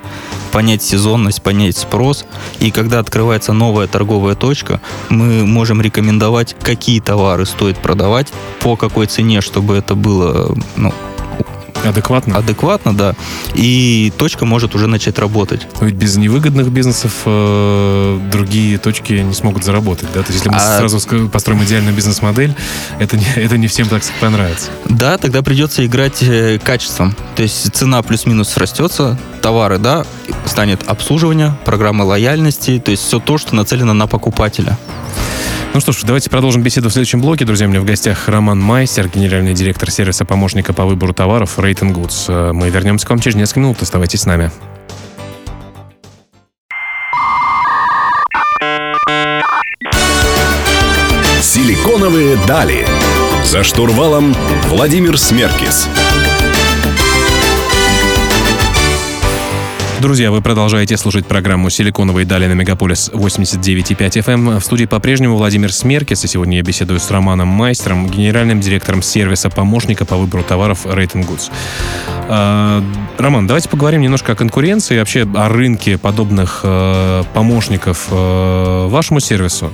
понять 0.51 0.83
сезонность, 0.83 1.41
понять 1.41 1.77
спрос, 1.77 2.25
и 2.59 2.71
когда 2.71 2.99
открывается 2.99 3.53
новая 3.53 3.87
торговая 3.87 4.35
точка, 4.35 4.81
мы 5.09 5.45
можем 5.45 5.81
рекомендовать, 5.81 6.55
какие 6.61 6.99
товары 6.99 7.45
стоит 7.45 7.77
продавать, 7.77 8.31
по 8.61 8.75
какой 8.75 9.07
цене, 9.07 9.41
чтобы 9.41 9.75
это 9.75 9.95
было 9.95 10.55
ну, 10.75 10.93
Адекватно? 11.83 12.37
Адекватно, 12.37 12.95
да. 12.95 13.15
И 13.53 14.11
точка 14.17 14.45
может 14.45 14.75
уже 14.75 14.87
начать 14.87 15.19
работать. 15.19 15.67
Но 15.79 15.87
ведь 15.87 15.95
без 15.95 16.15
невыгодных 16.17 16.69
бизнесов 16.69 17.13
э, 17.25 18.19
другие 18.31 18.77
точки 18.77 19.13
не 19.13 19.33
смогут 19.33 19.63
заработать, 19.63 20.09
да? 20.13 20.21
То 20.21 20.31
есть 20.31 20.45
если 20.45 20.49
мы 20.49 20.57
а... 20.57 20.79
сразу 20.79 20.99
построим 21.29 21.63
идеальную 21.63 21.95
бизнес-модель, 21.95 22.53
это 22.99 23.17
не, 23.17 23.25
это 23.35 23.57
не 23.57 23.67
всем 23.67 23.87
так 23.87 24.01
понравится. 24.19 24.69
Да, 24.85 25.17
тогда 25.17 25.41
придется 25.41 25.85
играть 25.85 26.21
э, 26.21 26.59
качеством. 26.63 27.15
То 27.35 27.43
есть 27.43 27.75
цена 27.75 28.01
плюс-минус 28.01 28.55
растется, 28.57 29.17
товары, 29.41 29.77
да, 29.77 30.05
станет 30.45 30.83
обслуживание, 30.87 31.53
программы 31.65 32.03
лояльности, 32.03 32.81
то 32.83 32.91
есть 32.91 33.03
все 33.03 33.19
то, 33.19 33.37
что 33.37 33.55
нацелено 33.55 33.93
на 33.93 34.07
покупателя. 34.07 34.77
Ну 35.75 35.81
что 35.81 35.91
ж, 35.91 36.03
давайте 36.03 36.29
продолжим 36.29 36.63
беседу 36.63 36.87
в 36.87 36.93
следующем 36.93 37.19
блоке. 37.19 37.43
Друзья, 37.43 37.67
у 37.67 37.69
меня 37.69 37.81
в 37.81 37.85
гостях 37.85 38.29
Роман 38.29 38.57
Майстер, 38.57 39.09
генеральный 39.09 39.53
директор 39.53 39.91
сервиса 39.91 40.23
помощника 40.23 40.71
по 40.71 40.85
выбору 40.85 41.13
товаров 41.13 41.59
Rating 41.59 41.93
Goods. 41.93 42.27
Э, 42.29 42.53
мы 42.53 42.69
вернемся 42.69 43.05
к 43.05 43.09
вам 43.09 43.19
через 43.19 43.35
несколько 43.35 43.59
минут. 43.59 43.81
Оставайтесь 43.81 44.21
с 44.21 44.25
нами. 44.25 44.51
Силиконовые 51.41 52.37
дали. 52.47 52.87
За 53.43 53.65
штурвалом 53.65 54.33
Владимир 54.69 55.17
Смеркис. 55.17 55.89
Друзья, 60.01 60.29
вы 60.29 60.41
продолжаете 60.41 60.97
слушать 60.97 61.25
программу 61.25 61.69
«Силиконовые 61.69 62.25
дали» 62.25 62.47
на 62.47 62.53
Мегаполис 62.53 63.09
89.5 63.13 63.95
FM. 63.97 64.33
Эм. 64.33 64.59
В 64.59 64.63
студии 64.63 64.85
по-прежнему 64.85 65.37
Владимир 65.37 65.71
Смеркис, 65.71 66.25
и 66.25 66.27
сегодня 66.27 66.57
я 66.57 66.63
беседую 66.63 66.99
с 66.99 67.09
Романом 67.09 67.47
Майстером, 67.47 68.07
генеральным 68.07 68.59
директором 68.59 69.01
сервиса 69.01 69.49
помощника 69.49 70.03
по 70.05 70.17
выбору 70.17 70.43
товаров 70.43 70.85
Rating 70.85 71.25
Goods. 71.25 71.49
А, 72.27 72.83
Роман, 73.17 73.47
давайте 73.47 73.69
поговорим 73.69 74.01
немножко 74.01 74.33
о 74.33 74.35
конкуренции, 74.35 74.99
вообще 74.99 75.25
о 75.33 75.47
рынке 75.47 75.97
подобных 75.97 76.59
э, 76.63 77.23
помощников 77.33 78.07
э, 78.11 78.87
вашему 78.87 79.21
сервису. 79.21 79.71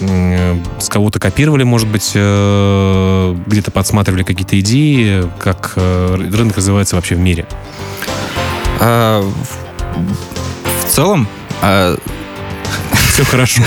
С 0.00 0.88
кого-то 0.88 1.18
копировали, 1.18 1.64
может 1.64 1.88
быть, 1.88 2.12
э, 2.14 3.36
где-то 3.46 3.72
подсматривали 3.72 4.22
какие-то 4.22 4.58
идеи, 4.60 5.24
как 5.40 5.72
рынок 5.76 6.56
развивается 6.56 6.94
вообще 6.94 7.16
в 7.16 7.18
мире? 7.18 7.46
А, 8.78 9.24
в 10.84 10.90
целом... 10.90 11.28
А... 11.62 11.96
Все 12.92 13.24
хорошо. 13.24 13.62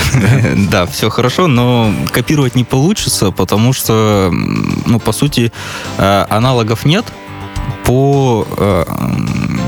Да, 0.70 0.86
все 0.92 1.10
хорошо, 1.10 1.48
но 1.48 1.92
копировать 2.12 2.54
не 2.54 2.62
получится, 2.62 3.32
потому 3.32 3.72
что, 3.72 4.30
ну, 4.86 5.00
по 5.00 5.10
сути, 5.10 5.52
а, 5.98 6.26
аналогов 6.30 6.84
нет 6.84 7.04
по 7.90 8.46
а, 8.56 8.84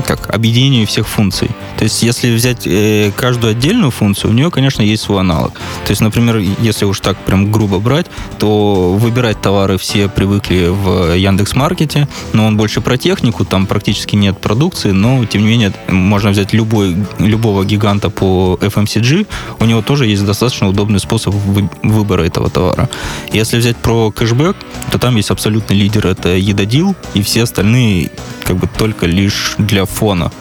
как 0.05 0.33
объединению 0.33 0.87
всех 0.87 1.09
функций. 1.09 1.49
То 1.77 1.83
есть, 1.83 2.01
если 2.03 2.33
взять 2.33 2.65
э, 2.65 3.11
каждую 3.17 3.51
отдельную 3.51 3.91
функцию, 3.91 4.31
у 4.31 4.33
нее, 4.33 4.49
конечно, 4.49 4.81
есть 4.81 5.03
свой 5.03 5.19
аналог. 5.19 5.51
То 5.85 5.91
есть, 5.91 5.99
например, 5.99 6.37
если 6.37 6.85
уж 6.85 7.01
так 7.01 7.17
прям 7.17 7.51
грубо 7.51 7.79
брать, 7.79 8.05
то 8.37 8.93
выбирать 8.93 9.41
товары 9.41 9.77
все 9.77 10.07
привыкли 10.07 10.67
в 10.69 11.15
Яндекс 11.15 11.53
Маркете, 11.55 12.07
но 12.31 12.45
он 12.45 12.55
больше 12.55 12.79
про 12.79 12.97
технику, 12.97 13.43
там 13.43 13.65
практически 13.65 14.15
нет 14.15 14.37
продукции, 14.39 14.91
но 14.91 15.25
тем 15.25 15.41
не 15.41 15.47
менее 15.49 15.73
можно 15.89 16.29
взять 16.29 16.53
любой, 16.53 16.95
любого 17.19 17.65
гиганта 17.65 18.09
по 18.09 18.57
FMCG, 18.61 19.27
у 19.59 19.65
него 19.65 19.81
тоже 19.81 20.05
есть 20.05 20.25
достаточно 20.25 20.69
удобный 20.69 21.01
способ 21.01 21.35
выбора 21.83 22.23
этого 22.23 22.49
товара. 22.49 22.89
Если 23.33 23.57
взять 23.57 23.75
про 23.75 24.11
кэшбэк, 24.11 24.55
то 24.91 24.97
там 24.97 25.17
есть 25.17 25.29
абсолютный 25.29 25.75
лидер, 25.75 26.07
это 26.07 26.29
Едодил, 26.29 26.95
и 27.13 27.21
все 27.21 27.43
остальные 27.43 28.12
как 28.43 28.57
бы 28.57 28.67
только 28.67 29.05
лишь 29.05 29.55
для 29.57 29.85
фона. 29.85 30.31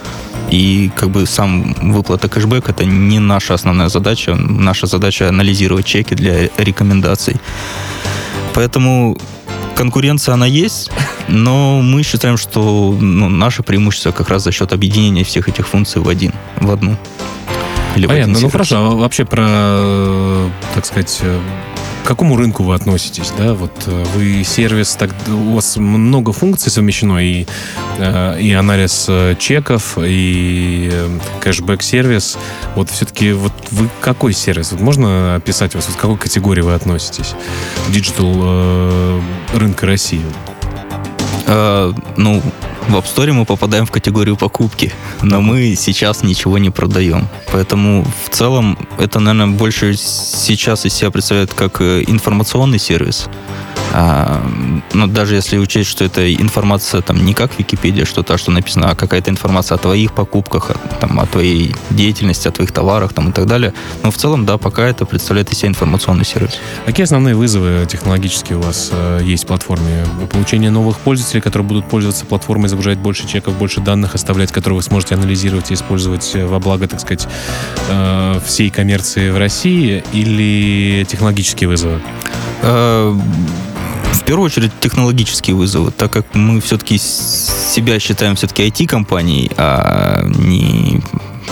И 0.51 0.91
как 0.97 1.11
бы 1.11 1.27
сам 1.27 1.75
выплата 1.81 2.29
кэшбэк 2.29 2.69
это 2.69 2.85
не 2.85 3.19
наша 3.19 3.55
основная 3.55 3.89
задача. 3.89 4.35
Наша 4.35 4.87
задача 4.87 5.29
анализировать 5.29 5.87
чеки 5.87 6.15
для 6.15 6.49
рекомендаций. 6.59 7.37
Поэтому 8.55 9.17
конкуренция 9.75 10.35
она 10.35 10.47
есть, 10.47 10.91
но 11.29 11.81
мы 11.81 12.03
считаем, 12.03 12.37
что 12.37 12.97
ну, 13.01 13.29
наше 13.29 13.63
преимущество 13.63 14.13
как 14.13 14.29
раз 14.29 14.45
за 14.45 14.53
счет 14.53 14.73
объединения 14.73 15.25
всех 15.25 15.49
этих 15.49 15.67
функций 15.67 16.03
в 16.03 16.09
один, 16.09 16.33
в 16.61 16.71
одну. 16.71 16.97
Или 17.97 18.07
Понятно, 18.07 18.39
ну 18.41 18.51
хорошо, 18.51 18.77
а 18.77 18.91
вообще 18.91 19.25
про, 19.25 20.51
так 20.75 20.87
сказать, 20.87 21.21
к 22.03 22.07
какому 22.07 22.37
рынку 22.37 22.63
вы 22.63 22.75
относитесь, 22.75 23.33
да? 23.39 23.55
Вот 23.55 23.73
э, 23.87 24.05
вы 24.15 24.45
сервис, 24.45 24.97
так, 24.97 25.11
у 25.29 25.55
вас 25.55 25.77
много 25.77 26.33
функций 26.33 26.71
совмещено, 26.71 27.19
и, 27.19 27.47
э, 27.99 28.41
и 28.41 28.53
анализ 28.53 29.07
э, 29.09 29.37
чеков, 29.39 29.97
и 29.99 30.91
кэшбэк-сервис. 31.41 32.39
Вот 32.75 32.91
все-таки 32.91 33.33
вот 33.33 33.53
вы 33.71 33.89
какой 34.01 34.33
сервис? 34.33 34.73
Вот 34.73 34.81
можно 34.81 35.37
описать 35.37 35.75
вас? 35.75 35.87
Вот 35.89 35.97
к 35.97 36.01
какой 36.01 36.19
категории 36.19 36.63
вы 36.63 36.75
относитесь? 36.75 37.35
Диджитал 37.91 39.21
рынка 39.55 39.87
России. 39.87 40.23
Э, 41.47 41.95
ну, 42.17 42.41
в 42.89 42.97
App 42.97 43.05
Store 43.05 43.33
мы 43.33 43.45
попадаем 43.45 43.87
в 43.87 43.91
категорию 43.91 44.37
покупки, 44.37 44.93
но 45.23 45.41
мы 45.41 45.75
сейчас 45.77 46.23
ничего 46.23 46.59
не 46.59 46.71
продаем. 46.71 47.29
Поэтому 47.53 48.05
в 48.25 48.31
целом 48.31 48.79
это, 48.99 49.21
наверное, 49.21 49.57
больше 49.57 49.95
сейчас 49.97 50.85
из 50.87 50.95
себя 50.95 51.11
представляет 51.11 51.55
как 51.55 51.81
э, 51.81 52.05
информационный 52.07 52.79
сервис. 52.79 53.29
А, 53.95 54.43
ну, 54.95 55.07
даже 55.07 55.35
если 55.35 55.59
учесть, 55.59 55.91
что 55.91 56.05
это 56.05 56.33
информация 56.35 57.03
там 57.03 57.25
не 57.25 57.35
как 57.35 57.59
Википедия, 57.59 58.07
что-то, 58.07 58.39
что 58.39 58.51
написано, 58.51 58.91
а 58.91 58.95
какая-то 58.95 59.31
информация 59.31 59.77
о 59.77 59.79
твоих 59.79 60.15
покупках, 60.15 60.71
о, 60.71 60.75
там, 61.01 61.21
о 61.21 61.27
твоей 61.27 61.75
деятельности, 61.91 62.49
о 62.49 62.53
твоих 62.53 62.73
товарах 62.73 63.13
там, 63.13 63.29
и 63.29 63.33
так 63.33 63.47
далее. 63.47 63.75
Но 64.03 64.11
в 64.11 64.17
целом, 64.17 64.47
да, 64.47 64.57
пока 64.57 64.85
это 64.85 65.05
представляет 65.05 65.53
из 65.53 65.59
себя 65.59 65.69
информационный 65.69 66.25
сервис. 66.25 66.59
Какие 66.87 67.05
основные 67.05 67.35
вызовы 67.35 67.87
технологические 67.87 68.59
у 68.59 68.63
вас 68.63 68.91
э, 68.93 69.21
есть 69.25 69.45
в 69.45 69.47
платформе? 69.49 70.07
Получение 70.31 70.71
новых 70.71 70.99
пользователей, 70.99 71.43
которые 71.43 71.69
будут 71.69 71.87
пользоваться 71.87 72.25
платформой, 72.25 72.69
загружать 72.69 72.99
больше 72.99 73.27
чеков, 73.27 73.57
больше 73.59 73.81
данных 73.81 74.15
оставлять, 74.15 74.53
которые 74.53 74.79
вы 74.79 74.83
сможете 74.83 75.17
анализировать 75.17 75.71
и 75.71 75.75
использовать 75.75 76.35
э, 76.35 76.47
во 76.47 76.59
благо, 76.61 76.89
так 76.89 77.01
сказать, 77.01 77.29
э, 77.91 78.41
всей 78.45 78.71
коммерции 78.71 79.31
в 79.31 79.37
России 79.37 80.03
или 80.13 81.05
технологические 81.05 81.69
вызовы? 81.69 82.01
Э, 82.63 83.15
в 84.13 84.25
первую 84.25 84.47
очередь 84.47 84.73
технологические 84.81 85.57
вызовы, 85.57 85.91
так 85.91 86.13
как 86.13 86.35
мы 86.35 86.61
все-таки 86.61 86.99
себя 86.99 87.99
считаем 87.99 88.37
все-таки 88.37 88.67
IT-компанией, 88.69 89.51
а 89.57 90.23
не 90.25 91.03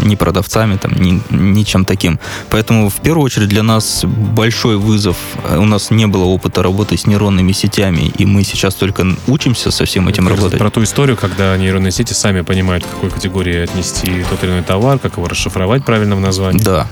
ни 0.03 0.17
продавцами, 0.17 0.77
там, 0.77 0.93
ни, 0.93 1.23
ни 1.31 1.63
чем 1.63 1.85
таким. 1.85 2.19
Поэтому 2.51 2.89
в 2.89 2.97
первую 2.97 3.25
очередь 3.25 3.49
для 3.49 3.63
нас 3.63 4.05
большой 4.05 4.77
вызов. 4.77 5.17
У 5.57 5.65
нас 5.65 5.91
не 5.91 6.07
было 6.07 6.25
опыта 6.25 6.63
работы 6.63 6.97
с 6.97 7.07
нейронными 7.07 7.53
сетями, 7.53 8.13
и 8.19 8.27
мы 8.27 8.45
сейчас 8.45 8.75
только 8.75 9.07
учимся 9.27 9.71
со 9.71 9.85
всем 9.85 10.09
этим 10.09 10.27
как 10.27 10.37
работать. 10.37 10.59
Про 10.59 10.71
ту 10.71 10.83
историю, 10.83 11.17
когда 11.17 11.57
нейронные 11.57 11.93
сети 11.93 12.13
сами 12.13 12.43
понимают, 12.43 12.85
к 12.85 12.91
какой 12.91 13.11
категории 13.11 13.57
отнести 13.57 14.25
тот 14.29 14.43
или 14.45 14.51
иной 14.51 14.63
товар, 14.63 14.99
как 14.99 15.17
его 15.17 15.29
расшифровать 15.29 15.85
правильно 15.85 16.17
в 16.17 16.21
названии. 16.21 16.61
Да. 16.63 16.87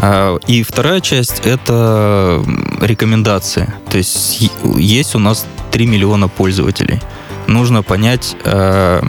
А, 0.00 0.36
и 0.46 0.62
вторая 0.62 1.00
часть— 1.00 1.40
это 1.44 2.42
рекомендации. 2.80 3.72
То 3.90 3.98
есть 3.98 4.50
есть 4.76 5.14
у 5.14 5.18
нас 5.18 5.46
3 5.70 5.86
миллиона 5.86 6.28
пользователей. 6.28 7.00
Нужно 7.46 7.82
понять, 7.82 8.36
э, 8.44 9.02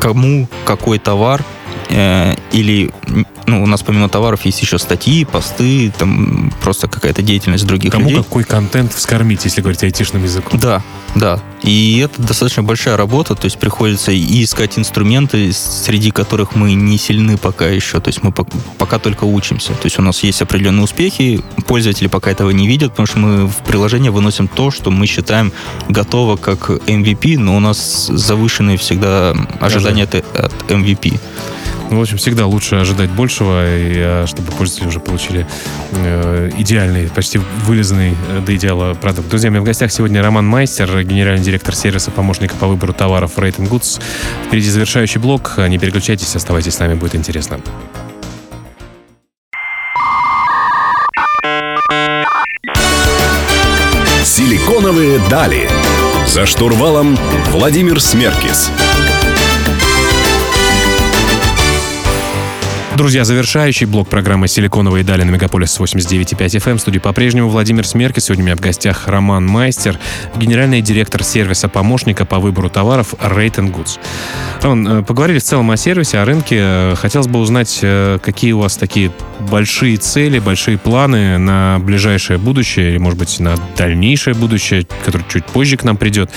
кому 0.00 0.48
какой 0.64 0.98
товар 0.98 1.44
Э, 1.90 2.34
или 2.52 2.90
ну, 3.46 3.62
у 3.62 3.66
нас 3.66 3.82
помимо 3.82 4.08
товаров 4.08 4.44
есть 4.44 4.62
еще 4.62 4.78
статьи, 4.78 5.24
посты, 5.24 5.92
там 5.96 6.52
просто 6.62 6.88
какая-то 6.88 7.22
деятельность 7.22 7.66
других 7.66 7.92
Кому 7.92 8.08
людей. 8.08 8.22
какой 8.22 8.44
контент 8.44 8.92
вскормить, 8.92 9.44
если 9.44 9.60
говорить 9.60 9.82
айтишным 9.82 10.22
языком. 10.22 10.58
Да, 10.58 10.82
да. 11.14 11.40
И 11.62 11.98
это 11.98 12.20
достаточно 12.22 12.62
большая 12.62 12.96
работа, 12.96 13.34
то 13.34 13.46
есть 13.46 13.58
приходится 13.58 14.12
и 14.12 14.44
искать 14.44 14.78
инструменты, 14.78 15.52
среди 15.52 16.10
которых 16.10 16.54
мы 16.54 16.74
не 16.74 16.98
сильны 16.98 17.38
пока 17.38 17.66
еще, 17.66 18.00
то 18.00 18.08
есть 18.08 18.22
мы 18.22 18.32
пока 18.32 18.98
только 18.98 19.24
учимся. 19.24 19.72
То 19.72 19.84
есть 19.84 19.98
у 19.98 20.02
нас 20.02 20.22
есть 20.22 20.42
определенные 20.42 20.84
успехи, 20.84 21.42
пользователи 21.66 22.08
пока 22.08 22.30
этого 22.30 22.50
не 22.50 22.66
видят, 22.66 22.90
потому 22.90 23.06
что 23.06 23.18
мы 23.18 23.46
в 23.46 23.56
приложение 23.58 24.10
выносим 24.10 24.48
то, 24.48 24.70
что 24.70 24.90
мы 24.90 25.06
считаем 25.06 25.52
готово 25.88 26.36
как 26.36 26.70
MVP, 26.70 27.38
но 27.38 27.56
у 27.56 27.60
нас 27.60 28.06
завышенные 28.08 28.76
всегда 28.76 29.34
ожидания 29.60 30.04
от, 30.04 30.14
от 30.14 30.52
MVP. 30.68 31.18
Ну, 31.90 31.98
в 31.98 32.02
общем, 32.02 32.16
всегда 32.16 32.46
лучше 32.46 32.76
ожидать 32.76 33.10
большего, 33.10 33.64
и, 33.66 33.94
а, 33.96 34.24
чтобы 34.26 34.50
пользователи 34.52 34.88
уже 34.88 35.00
получили 35.00 35.46
э, 35.92 36.50
идеальный, 36.56 37.08
почти 37.08 37.38
вылизанный 37.64 38.14
э, 38.30 38.40
до 38.44 38.56
идеала 38.56 38.94
продукт. 38.94 39.28
Друзья, 39.28 39.50
у 39.50 39.52
меня 39.52 39.60
в 39.60 39.64
гостях 39.64 39.92
сегодня 39.92 40.22
Роман 40.22 40.46
Майстер, 40.46 41.02
генеральный 41.02 41.44
директор 41.44 41.74
сервиса 41.74 42.10
помощника 42.10 42.56
по 42.56 42.66
выбору 42.66 42.92
товаров 42.92 43.36
Rating 43.36 43.68
Goods. 43.68 44.00
Впереди 44.46 44.70
завершающий 44.70 45.20
блок. 45.20 45.54
Не 45.58 45.78
переключайтесь, 45.78 46.34
оставайтесь 46.34 46.74
с 46.74 46.78
нами, 46.78 46.94
будет 46.94 47.14
интересно. 47.14 47.60
Силиконовые 54.24 55.20
дали. 55.30 55.68
За 56.26 56.46
штурвалом 56.46 57.16
Владимир 57.52 58.00
Смеркис. 58.00 58.70
Друзья, 62.96 63.24
завершающий 63.24 63.86
блок 63.86 64.08
программы 64.08 64.46
«Силиконовые 64.46 65.02
дали» 65.02 65.24
на 65.24 65.32
Мегаполис 65.32 65.80
89.5 65.80 66.38
FM. 66.38 66.76
В 66.76 66.80
студии 66.80 67.00
по-прежнему 67.00 67.48
Владимир 67.48 67.84
Смерки. 67.84 68.20
Сегодня 68.20 68.44
у 68.44 68.46
меня 68.46 68.56
в 68.56 68.60
гостях 68.60 69.08
Роман 69.08 69.44
Майстер, 69.44 69.98
генеральный 70.36 70.80
директор 70.80 71.24
сервиса 71.24 71.68
помощника 71.68 72.24
по 72.24 72.38
выбору 72.38 72.70
товаров 72.70 73.14
Rate 73.14 73.68
Goods. 73.68 73.98
Роман, 74.62 74.86
э, 74.86 75.02
поговорили 75.02 75.40
в 75.40 75.42
целом 75.42 75.72
о 75.72 75.76
сервисе, 75.76 76.18
о 76.18 76.24
рынке. 76.24 76.94
Хотелось 76.94 77.26
бы 77.26 77.40
узнать, 77.40 77.80
э, 77.82 78.20
какие 78.22 78.52
у 78.52 78.60
вас 78.60 78.76
такие 78.76 79.10
большие 79.40 79.96
цели, 79.96 80.38
большие 80.38 80.78
планы 80.78 81.36
на 81.36 81.80
ближайшее 81.80 82.38
будущее, 82.38 82.90
или, 82.90 82.98
может 82.98 83.18
быть, 83.18 83.40
на 83.40 83.56
дальнейшее 83.76 84.34
будущее, 84.34 84.86
которое 85.04 85.24
чуть 85.28 85.46
позже 85.46 85.76
к 85.76 85.82
нам 85.82 85.96
придет. 85.96 86.30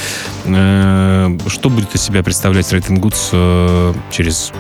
Э, 0.46 1.38
что 1.50 1.70
будет 1.70 1.94
из 1.94 2.02
себя 2.02 2.24
представлять 2.24 2.74
Rate 2.74 2.90
Goods 3.00 3.96
через 4.12 4.52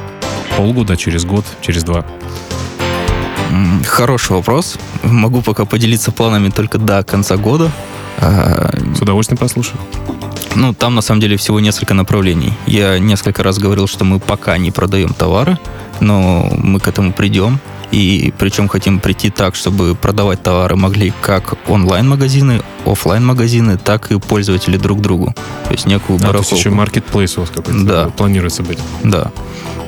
полгода, 0.58 0.98
через 0.98 1.24
год, 1.24 1.46
через 1.62 1.84
два? 1.84 2.04
Хороший 3.86 4.32
вопрос. 4.34 4.78
Могу 5.04 5.42
пока 5.42 5.66
поделиться 5.66 6.12
планами 6.12 6.50
только 6.50 6.78
до 6.80 7.04
конца 7.04 7.38
года. 7.38 7.72
А, 8.18 8.76
С 8.96 9.02
удовольствием 9.02 9.38
послушаю. 9.38 9.80
Ну, 10.56 10.74
там 10.74 10.96
на 10.96 11.02
самом 11.02 11.22
деле 11.22 11.38
всего 11.38 11.60
несколько 11.60 11.94
направлений. 11.94 12.52
Я 12.66 13.00
несколько 13.00 13.44
раз 13.44 13.60
говорил, 13.60 13.88
что 13.88 14.06
мы 14.06 14.20
пока 14.20 14.58
не 14.58 14.72
продаем 14.72 15.14
товары, 15.14 15.60
но 16.00 16.50
мы 16.58 16.80
к 16.80 16.88
этому 16.88 17.14
придем. 17.14 17.60
И 17.92 18.34
причем 18.38 18.68
хотим 18.68 19.00
прийти 19.00 19.30
так, 19.30 19.56
чтобы 19.56 19.96
продавать 19.96 20.44
товары 20.44 20.76
могли 20.76 21.14
как 21.22 21.54
онлайн-магазины, 21.70 22.62
офлайн 22.86 23.26
магазины 23.26 23.78
так 23.78 24.12
и 24.12 24.20
пользователи 24.20 24.78
друг 24.78 25.00
другу. 25.00 25.34
То 25.68 25.72
есть 25.72 25.86
некую 25.86 26.18
а, 26.18 26.20
барахолку. 26.20 26.50
То 26.50 26.56
есть 26.56 26.66
еще 26.66 26.70
маркетплейс 26.76 27.38
у 27.38 27.42
вас 27.42 27.50
какой-то 27.50 27.84
да. 27.86 28.10
планируется 28.10 28.64
быть. 28.64 28.80
Да. 29.04 29.32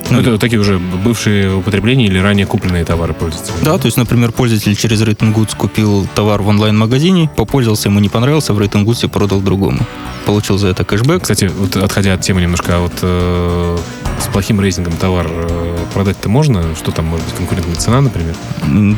Ну, 0.10 0.20
это 0.20 0.38
такие 0.38 0.60
уже 0.60 0.80
бывшие 0.80 1.54
употребления 1.56 2.08
или 2.08 2.18
ранее 2.20 2.46
купленные 2.46 2.86
товары 2.86 3.14
пользуются? 3.14 3.54
Да, 3.62 3.78
то 3.78 3.86
есть, 3.86 3.98
например, 3.98 4.32
пользователь 4.32 4.76
через 4.76 5.02
Rating 5.02 5.34
Goods 5.34 5.56
купил 5.56 6.08
товар 6.16 6.42
в 6.42 6.48
онлайн-магазине, 6.48 7.30
попользовался, 7.36 7.90
ему 7.90 8.00
не 8.00 8.10
понравился, 8.10 8.54
в 8.54 8.60
Rating 8.60 8.86
Goods 8.86 9.08
продал 9.08 9.42
другому. 9.42 9.80
Получил 10.26 10.58
за 10.58 10.68
это 10.70 10.84
кэшбэк. 10.84 11.22
Кстати, 11.22 11.52
вот 11.58 11.76
отходя 11.78 12.14
от 12.14 12.22
темы 12.22 12.42
немножко, 12.42 12.78
а 12.78 12.80
вот 12.80 12.94
э, 13.02 13.78
с 14.20 14.28
плохим 14.28 14.60
рейтингом 14.60 14.94
товар 14.94 15.28
э, 15.30 15.78
продать-то 15.94 16.30
можно? 16.30 16.64
Что 16.76 16.92
там 16.92 17.06
может 17.06 17.26
быть 17.26 17.36
конкурентная 17.36 17.76
цена, 17.76 18.02
например? 18.02 18.36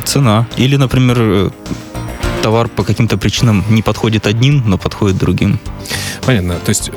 Цена. 0.04 0.46
Или, 0.56 0.76
например, 0.76 1.16
э, 1.18 1.50
товар 2.42 2.68
по 2.68 2.82
каким-то 2.84 3.16
причинам 3.16 3.64
не 3.70 3.82
подходит 3.82 4.26
одним, 4.26 4.62
но 4.66 4.76
подходит 4.76 5.16
другим. 5.16 5.58
Понятно. 6.26 6.54
То 6.54 6.70
есть, 6.70 6.90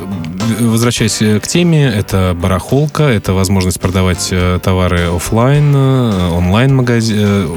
возвращаясь 0.59 1.41
к 1.41 1.47
теме, 1.47 1.85
это 1.85 2.35
барахолка, 2.35 3.03
это 3.03 3.33
возможность 3.33 3.79
продавать 3.79 4.29
э, 4.31 4.59
товары 4.61 5.15
офлайн, 5.15 5.73
э, 5.75 6.29
онлайн-магазин, 6.31 7.17
э, 7.19 7.47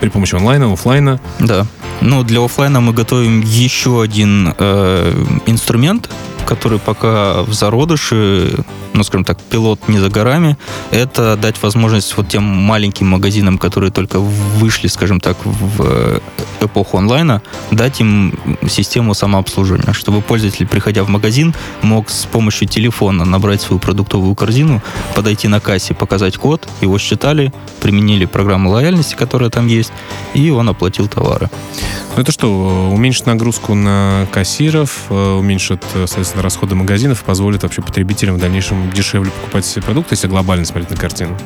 при 0.00 0.08
помощи 0.08 0.34
онлайна, 0.34 0.72
офлайна. 0.72 1.20
Да. 1.38 1.66
Ну, 2.00 2.22
для 2.22 2.44
офлайна 2.44 2.80
мы 2.80 2.92
готовим 2.92 3.40
еще 3.40 4.02
один 4.02 4.54
э, 4.58 5.24
инструмент, 5.46 6.10
который 6.46 6.78
пока 6.78 7.42
в 7.42 7.52
зародыше, 7.52 8.64
ну, 8.92 9.02
скажем 9.02 9.24
так, 9.24 9.40
пилот 9.40 9.88
не 9.88 9.98
за 9.98 10.08
горами, 10.08 10.56
это 10.90 11.36
дать 11.36 11.62
возможность 11.62 12.16
вот 12.16 12.28
тем 12.28 12.42
маленьким 12.42 13.06
магазинам, 13.06 13.58
которые 13.58 13.90
только 13.90 14.20
вышли, 14.20 14.88
скажем 14.88 15.20
так, 15.20 15.36
в 15.44 16.20
эпоху 16.60 16.98
онлайна, 16.98 17.42
дать 17.70 18.00
им 18.00 18.34
систему 18.68 19.14
самообслуживания, 19.14 19.92
чтобы 19.92 20.20
пользователь, 20.22 20.66
приходя 20.66 21.04
в 21.04 21.08
магазин, 21.08 21.54
мог 21.82 22.10
с 22.10 22.24
помощью 22.26 22.68
телефона 22.68 23.24
набрать 23.24 23.60
свою 23.60 23.80
продуктовую 23.80 24.34
корзину, 24.34 24.82
подойти 25.14 25.48
на 25.48 25.60
кассе, 25.60 25.94
показать 25.94 26.36
код, 26.36 26.68
его 26.80 26.98
считали, 26.98 27.52
применили 27.80 28.24
программу 28.24 28.70
лояльности, 28.70 29.14
которая 29.14 29.50
там 29.50 29.66
есть, 29.66 29.92
и 30.34 30.50
он 30.50 30.68
оплатил 30.68 31.08
товары. 31.08 31.50
Ну 32.16 32.22
это 32.22 32.32
что, 32.32 32.90
уменьшит 32.92 33.26
нагрузку 33.26 33.74
на 33.74 34.26
кассиров, 34.32 35.06
э, 35.10 35.32
уменьшит, 35.34 35.82
соответственно, 35.92 36.33
расходы 36.40 36.74
магазинов, 36.74 37.22
позволит 37.24 37.62
вообще 37.62 37.82
потребителям 37.82 38.36
в 38.36 38.40
дальнейшем 38.40 38.90
дешевле 38.92 39.30
покупать 39.30 39.64
себе 39.64 39.82
продукты, 39.82 40.14
если 40.14 40.28
глобально 40.28 40.64
смотреть 40.64 40.90
на 40.90 40.96
картину? 40.96 41.36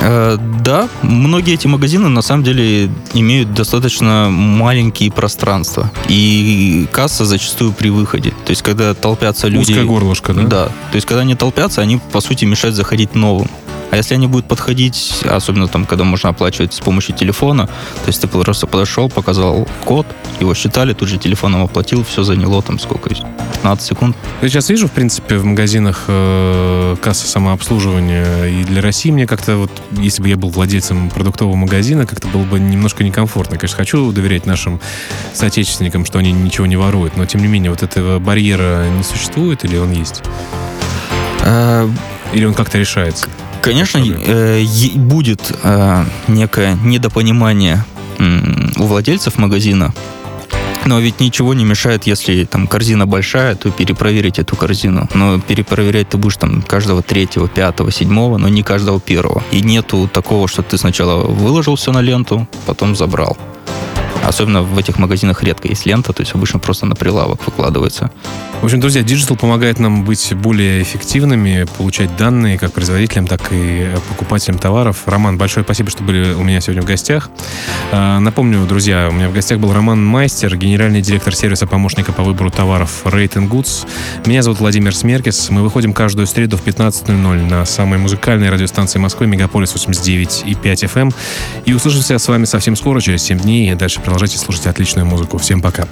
Э, 0.00 0.36
да, 0.62 0.88
многие 1.02 1.54
эти 1.54 1.66
магазины 1.66 2.08
на 2.08 2.22
самом 2.22 2.44
деле 2.44 2.90
имеют 3.14 3.54
достаточно 3.54 4.28
маленькие 4.30 5.10
пространства. 5.12 5.90
И 6.08 6.86
касса 6.92 7.24
зачастую 7.24 7.72
при 7.72 7.90
выходе. 7.90 8.30
То 8.30 8.50
есть, 8.50 8.62
когда 8.62 8.94
толпятся 8.94 9.48
люди... 9.48 9.72
Узкое 9.72 9.84
горлышко, 9.84 10.32
да? 10.32 10.42
Да. 10.42 10.64
То 10.66 10.96
есть, 10.96 11.06
когда 11.06 11.22
они 11.22 11.34
толпятся, 11.34 11.82
они, 11.82 12.00
по 12.12 12.20
сути, 12.20 12.44
мешают 12.44 12.76
заходить 12.76 13.14
новым. 13.14 13.48
А 13.90 13.96
если 13.96 14.14
они 14.14 14.26
будут 14.26 14.46
подходить, 14.46 15.22
особенно 15.24 15.66
там, 15.66 15.86
когда 15.86 16.04
можно 16.04 16.28
оплачивать 16.28 16.74
с 16.74 16.80
помощью 16.80 17.14
телефона, 17.14 17.66
то 17.66 18.06
есть 18.08 18.20
ты 18.20 18.28
просто 18.28 18.66
подошел, 18.66 19.08
показал 19.08 19.66
код, 19.84 20.06
его 20.40 20.54
считали, 20.54 20.92
тут 20.92 21.08
же 21.08 21.18
телефоном 21.18 21.62
оплатил, 21.62 22.04
все 22.04 22.22
заняло 22.22 22.62
там 22.62 22.78
сколько, 22.78 23.08
15 23.08 23.86
секунд. 23.86 24.16
Я 24.42 24.48
сейчас 24.48 24.68
вижу, 24.68 24.88
в 24.88 24.92
принципе, 24.92 25.38
в 25.38 25.44
магазинах 25.44 26.04
э, 26.08 26.96
касса 27.00 27.26
самообслуживания, 27.26 28.44
и 28.44 28.64
для 28.64 28.82
России 28.82 29.10
мне 29.10 29.26
как-то 29.26 29.56
вот, 29.56 29.70
если 29.92 30.22
бы 30.22 30.28
я 30.28 30.36
был 30.36 30.50
владельцем 30.50 31.10
продуктового 31.10 31.56
магазина, 31.56 32.06
как-то 32.06 32.28
было 32.28 32.44
бы 32.44 32.60
немножко 32.60 33.04
некомфортно. 33.04 33.56
Конечно, 33.56 33.76
хочу 33.76 34.12
доверять 34.12 34.46
нашим 34.46 34.80
соотечественникам, 35.32 36.04
что 36.04 36.18
они 36.18 36.32
ничего 36.32 36.66
не 36.66 36.76
воруют, 36.76 37.16
но 37.16 37.24
тем 37.24 37.40
не 37.40 37.48
менее 37.48 37.70
вот 37.70 37.82
этого 37.82 38.18
барьера 38.18 38.88
не 38.90 39.02
существует 39.02 39.64
или 39.64 39.76
он 39.76 39.92
есть? 39.92 40.22
А... 41.42 41.90
Или 42.34 42.44
он 42.44 42.52
как-то 42.52 42.76
решается? 42.76 43.26
Конечно, 43.60 43.98
э, 43.98 44.64
будет 44.94 45.52
э, 45.62 46.04
некое 46.28 46.76
недопонимание 46.82 47.84
у 48.76 48.82
владельцев 48.82 49.38
магазина, 49.38 49.94
но 50.88 51.00
ведь 51.00 51.20
ничего 51.20 51.52
не 51.54 51.64
мешает, 51.64 52.06
если 52.06 52.44
там 52.44 52.66
корзина 52.66 53.06
большая, 53.06 53.54
то 53.54 53.70
перепроверить 53.70 54.38
эту 54.38 54.56
корзину. 54.56 55.08
Но 55.12 55.38
перепроверять 55.38 56.08
ты 56.08 56.16
будешь 56.16 56.36
там 56.36 56.62
каждого 56.62 57.02
третьего, 57.02 57.46
пятого, 57.46 57.92
седьмого, 57.92 58.38
но 58.38 58.48
не 58.48 58.62
каждого 58.62 58.98
первого. 58.98 59.44
И 59.52 59.60
нету 59.60 60.08
такого, 60.12 60.48
что 60.48 60.62
ты 60.62 60.78
сначала 60.78 61.22
выложил 61.24 61.76
все 61.76 61.92
на 61.92 62.00
ленту, 62.00 62.48
потом 62.66 62.96
забрал. 62.96 63.36
Особенно 64.28 64.60
в 64.60 64.78
этих 64.78 64.98
магазинах 64.98 65.42
редко 65.42 65.68
есть 65.68 65.86
лента, 65.86 66.12
то 66.12 66.20
есть 66.20 66.34
обычно 66.34 66.58
просто 66.58 66.84
на 66.84 66.94
прилавок 66.94 67.46
выкладывается. 67.46 68.10
В 68.60 68.64
общем, 68.64 68.78
друзья, 68.78 69.00
Digital 69.00 69.38
помогает 69.38 69.78
нам 69.78 70.04
быть 70.04 70.34
более 70.34 70.82
эффективными, 70.82 71.66
получать 71.78 72.14
данные 72.18 72.58
как 72.58 72.72
производителям, 72.72 73.26
так 73.26 73.40
и 73.52 73.88
покупателям 74.06 74.58
товаров. 74.58 75.04
Роман, 75.06 75.38
большое 75.38 75.64
спасибо, 75.64 75.88
что 75.88 76.02
были 76.02 76.34
у 76.34 76.42
меня 76.42 76.60
сегодня 76.60 76.82
в 76.82 76.84
гостях. 76.84 77.30
А, 77.90 78.18
напомню, 78.18 78.66
друзья, 78.66 79.08
у 79.10 79.14
меня 79.14 79.30
в 79.30 79.32
гостях 79.32 79.60
был 79.60 79.72
Роман 79.72 80.04
Майстер, 80.04 80.54
генеральный 80.56 81.00
директор 81.00 81.34
сервиса 81.34 81.66
помощника 81.66 82.12
по 82.12 82.22
выбору 82.22 82.50
товаров 82.50 83.02
Rate 83.04 83.48
Goods. 83.48 83.86
Меня 84.26 84.42
зовут 84.42 84.60
Владимир 84.60 84.94
Смеркис. 84.94 85.48
Мы 85.48 85.62
выходим 85.62 85.94
каждую 85.94 86.26
среду 86.26 86.58
в 86.58 86.66
15.00 86.66 87.48
на 87.48 87.64
самой 87.64 87.98
музыкальной 87.98 88.50
радиостанции 88.50 88.98
Москвы 88.98 89.26
Мегаполис 89.26 89.72
89 89.72 90.42
и 90.44 90.54
5 90.54 90.84
FM. 90.84 90.98
Эм. 90.98 91.14
И 91.64 91.72
услышимся 91.72 92.18
с 92.18 92.28
вами 92.28 92.44
совсем 92.44 92.76
скоро, 92.76 93.00
через 93.00 93.22
7 93.22 93.38
дней. 93.38 93.74
Дальше 93.74 94.00
продолжайте 94.18 94.44
слушать 94.44 94.66
отличную 94.66 95.06
музыку. 95.06 95.38
Всем 95.38 95.62
пока. 95.62 95.86